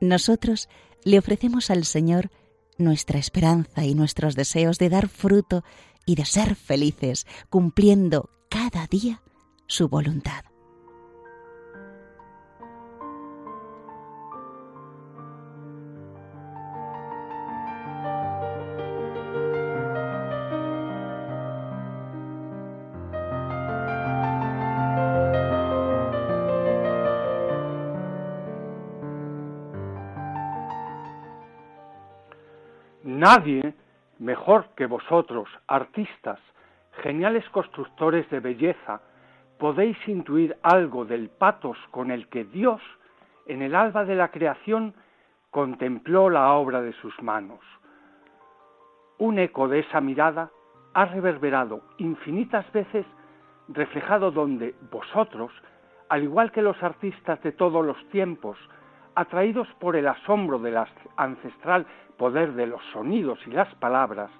[0.00, 0.70] nosotros
[1.04, 2.30] le ofrecemos al Señor
[2.78, 5.64] nuestra esperanza y nuestros deseos de dar fruto
[6.06, 9.22] y de ser felices, cumpliendo cada día
[9.66, 10.51] su voluntad.
[33.22, 33.74] Nadie
[34.18, 36.40] mejor que vosotros, artistas,
[37.04, 39.00] geniales constructores de belleza,
[39.60, 42.82] podéis intuir algo del patos con el que Dios,
[43.46, 44.94] en el alba de la creación,
[45.52, 47.60] contempló la obra de sus manos.
[49.18, 50.50] Un eco de esa mirada
[50.92, 53.06] ha reverberado infinitas veces
[53.68, 55.52] reflejado donde vosotros,
[56.08, 58.58] al igual que los artistas de todos los tiempos,
[59.14, 60.78] atraídos por el asombro del
[61.16, 61.86] ancestral
[62.16, 64.30] poder de los sonidos y las palabras,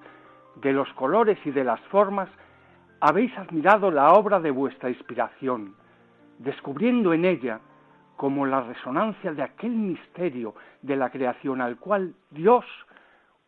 [0.56, 2.28] de los colores y de las formas,
[3.00, 5.74] habéis admirado la obra de vuestra inspiración,
[6.38, 7.60] descubriendo en ella
[8.16, 12.64] como la resonancia de aquel misterio de la creación al cual Dios,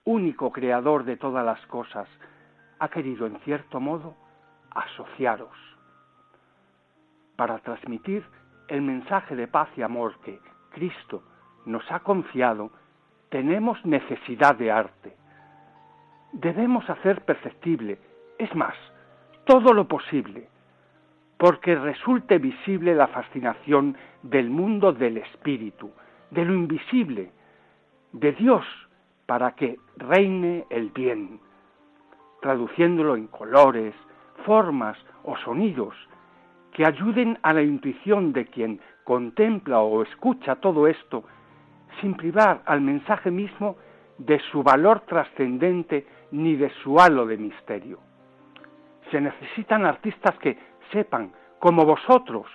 [0.04, 2.08] único creador de todas las cosas,
[2.80, 4.16] ha querido en cierto modo
[4.70, 5.56] asociaros
[7.36, 8.24] para transmitir
[8.68, 10.40] el mensaje de paz y amor que
[10.74, 11.22] Cristo
[11.66, 12.70] nos ha confiado,
[13.30, 15.16] tenemos necesidad de arte.
[16.32, 17.98] Debemos hacer perceptible,
[18.38, 18.74] es más,
[19.44, 20.48] todo lo posible,
[21.38, 25.90] porque resulte visible la fascinación del mundo del espíritu,
[26.30, 27.30] de lo invisible,
[28.12, 28.64] de Dios,
[29.26, 31.40] para que reine el bien,
[32.42, 33.94] traduciéndolo en colores,
[34.44, 35.94] formas o sonidos
[36.72, 41.24] que ayuden a la intuición de quien contempla o escucha todo esto,
[42.00, 43.76] sin privar al mensaje mismo
[44.18, 47.98] de su valor trascendente ni de su halo de misterio.
[49.10, 50.58] Se necesitan artistas que
[50.90, 52.46] sepan, como vosotros,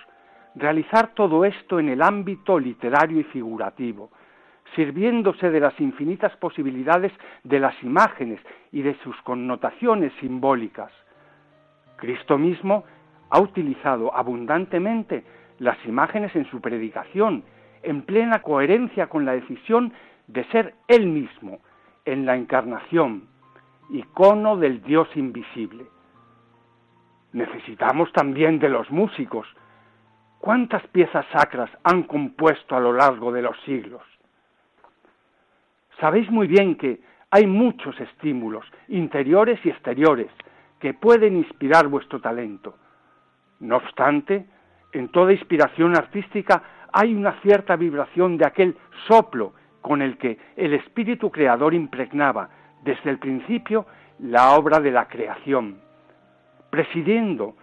[0.54, 4.10] realizar todo esto en el ámbito literario y figurativo,
[4.74, 7.12] sirviéndose de las infinitas posibilidades
[7.44, 8.40] de las imágenes
[8.72, 10.92] y de sus connotaciones simbólicas.
[11.96, 12.84] Cristo mismo
[13.30, 15.24] ha utilizado abundantemente
[15.60, 17.44] las imágenes en su predicación,
[17.82, 19.92] en plena coherencia con la decisión
[20.26, 21.60] de ser Él mismo
[22.04, 23.28] en la encarnación,
[23.90, 25.84] icono del Dios invisible.
[27.32, 29.46] Necesitamos también de los músicos.
[30.38, 34.02] ¿Cuántas piezas sacras han compuesto a lo largo de los siglos?
[36.00, 37.00] Sabéis muy bien que
[37.30, 40.30] hay muchos estímulos, interiores y exteriores,
[40.78, 42.76] que pueden inspirar vuestro talento.
[43.60, 44.46] No obstante,
[44.92, 46.62] en toda inspiración artística
[46.92, 48.76] hay una cierta vibración de aquel
[49.06, 52.50] soplo con el que el espíritu creador impregnaba
[52.82, 53.86] desde el principio
[54.18, 55.78] la obra de la creación,
[56.70, 57.54] presidiendo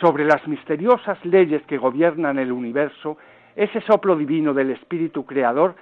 [0.00, 3.18] sobre las misteriosas leyes que gobiernan el universo,
[3.56, 5.74] ese soplo divino del espíritu creador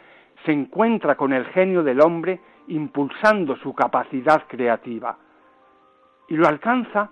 [0.45, 5.19] se encuentra con el genio del hombre impulsando su capacidad creativa
[6.29, 7.11] y lo alcanza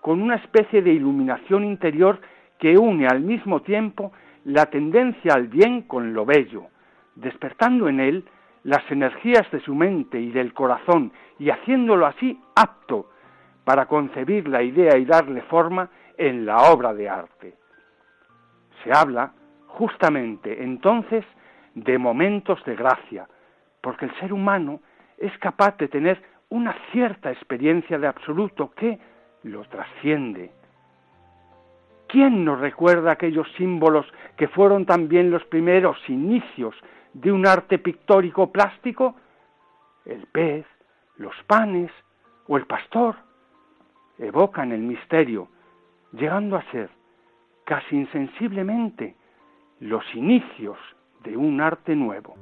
[0.00, 2.20] con una especie de iluminación interior
[2.60, 4.12] que une al mismo tiempo
[4.44, 6.66] la tendencia al bien con lo bello,
[7.16, 8.24] despertando en él
[8.62, 13.10] las energías de su mente y del corazón y haciéndolo así apto
[13.64, 17.54] para concebir la idea y darle forma en la obra de arte.
[18.84, 19.32] Se habla
[19.66, 21.24] justamente entonces
[21.74, 23.26] de momentos de gracia,
[23.80, 24.80] porque el ser humano
[25.16, 28.98] es capaz de tener una cierta experiencia de absoluto que
[29.44, 30.50] lo trasciende.
[32.10, 34.04] ¿Quién nos recuerda aquellos símbolos
[34.36, 36.74] que fueron también los primeros inicios
[37.12, 39.14] de un arte pictórico plástico?
[40.04, 40.66] El pez,
[41.18, 41.92] los panes
[42.48, 43.14] o el pastor
[44.18, 45.48] evocan el misterio,
[46.12, 46.90] llegando a ser
[47.64, 49.14] casi insensiblemente
[49.78, 50.78] los inicios
[51.22, 52.34] de un arte nuevo.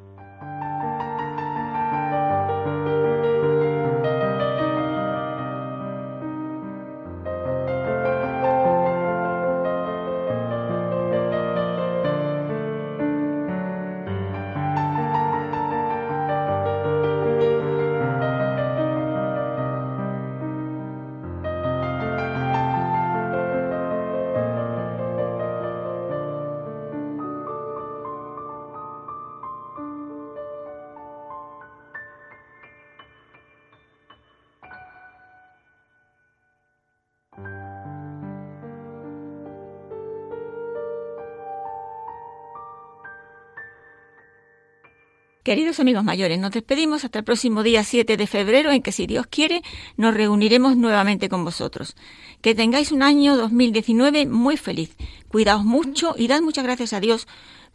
[45.49, 49.07] Queridos amigos mayores, nos despedimos hasta el próximo día 7 de febrero en que, si
[49.07, 49.63] Dios quiere,
[49.97, 51.97] nos reuniremos nuevamente con vosotros.
[52.43, 54.95] Que tengáis un año 2019 muy feliz.
[55.29, 57.27] Cuidaos mucho y dad muchas gracias a Dios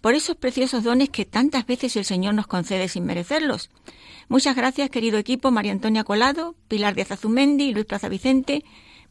[0.01, 3.71] por esos preciosos dones que tantas veces el Señor nos concede sin merecerlos.
[4.28, 8.63] Muchas gracias, querido equipo, María Antonia Colado, Pilar de Azumendi, Luis Plaza Vicente.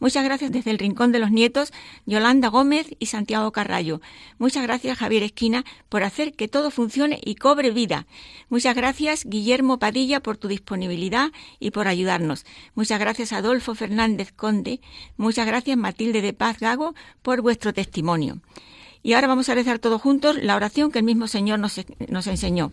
[0.02, 1.72] Muchas gracias desde el Rincón de los Nietos,
[2.06, 4.00] Yolanda Gómez y Santiago Carrallo.
[4.36, 8.08] Muchas gracias Javier Esquina por hacer que todo funcione y cobre vida.
[8.48, 11.30] Muchas gracias Guillermo Padilla por tu disponibilidad
[11.60, 12.44] y por ayudarnos.
[12.74, 14.80] Muchas gracias Adolfo Fernández Conde.
[15.16, 18.40] Muchas gracias Matilde de Paz Gago por vuestro testimonio.
[19.04, 22.26] Y ahora vamos a rezar todos juntos la oración que el mismo Señor nos, nos
[22.26, 22.72] enseñó.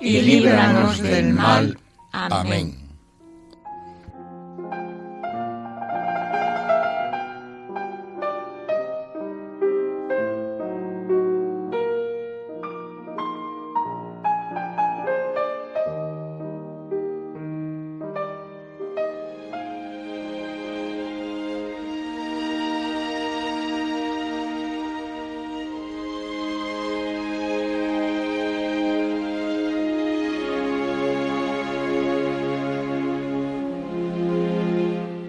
[0.00, 1.78] y líbranos del mal.
[2.12, 2.85] Amén.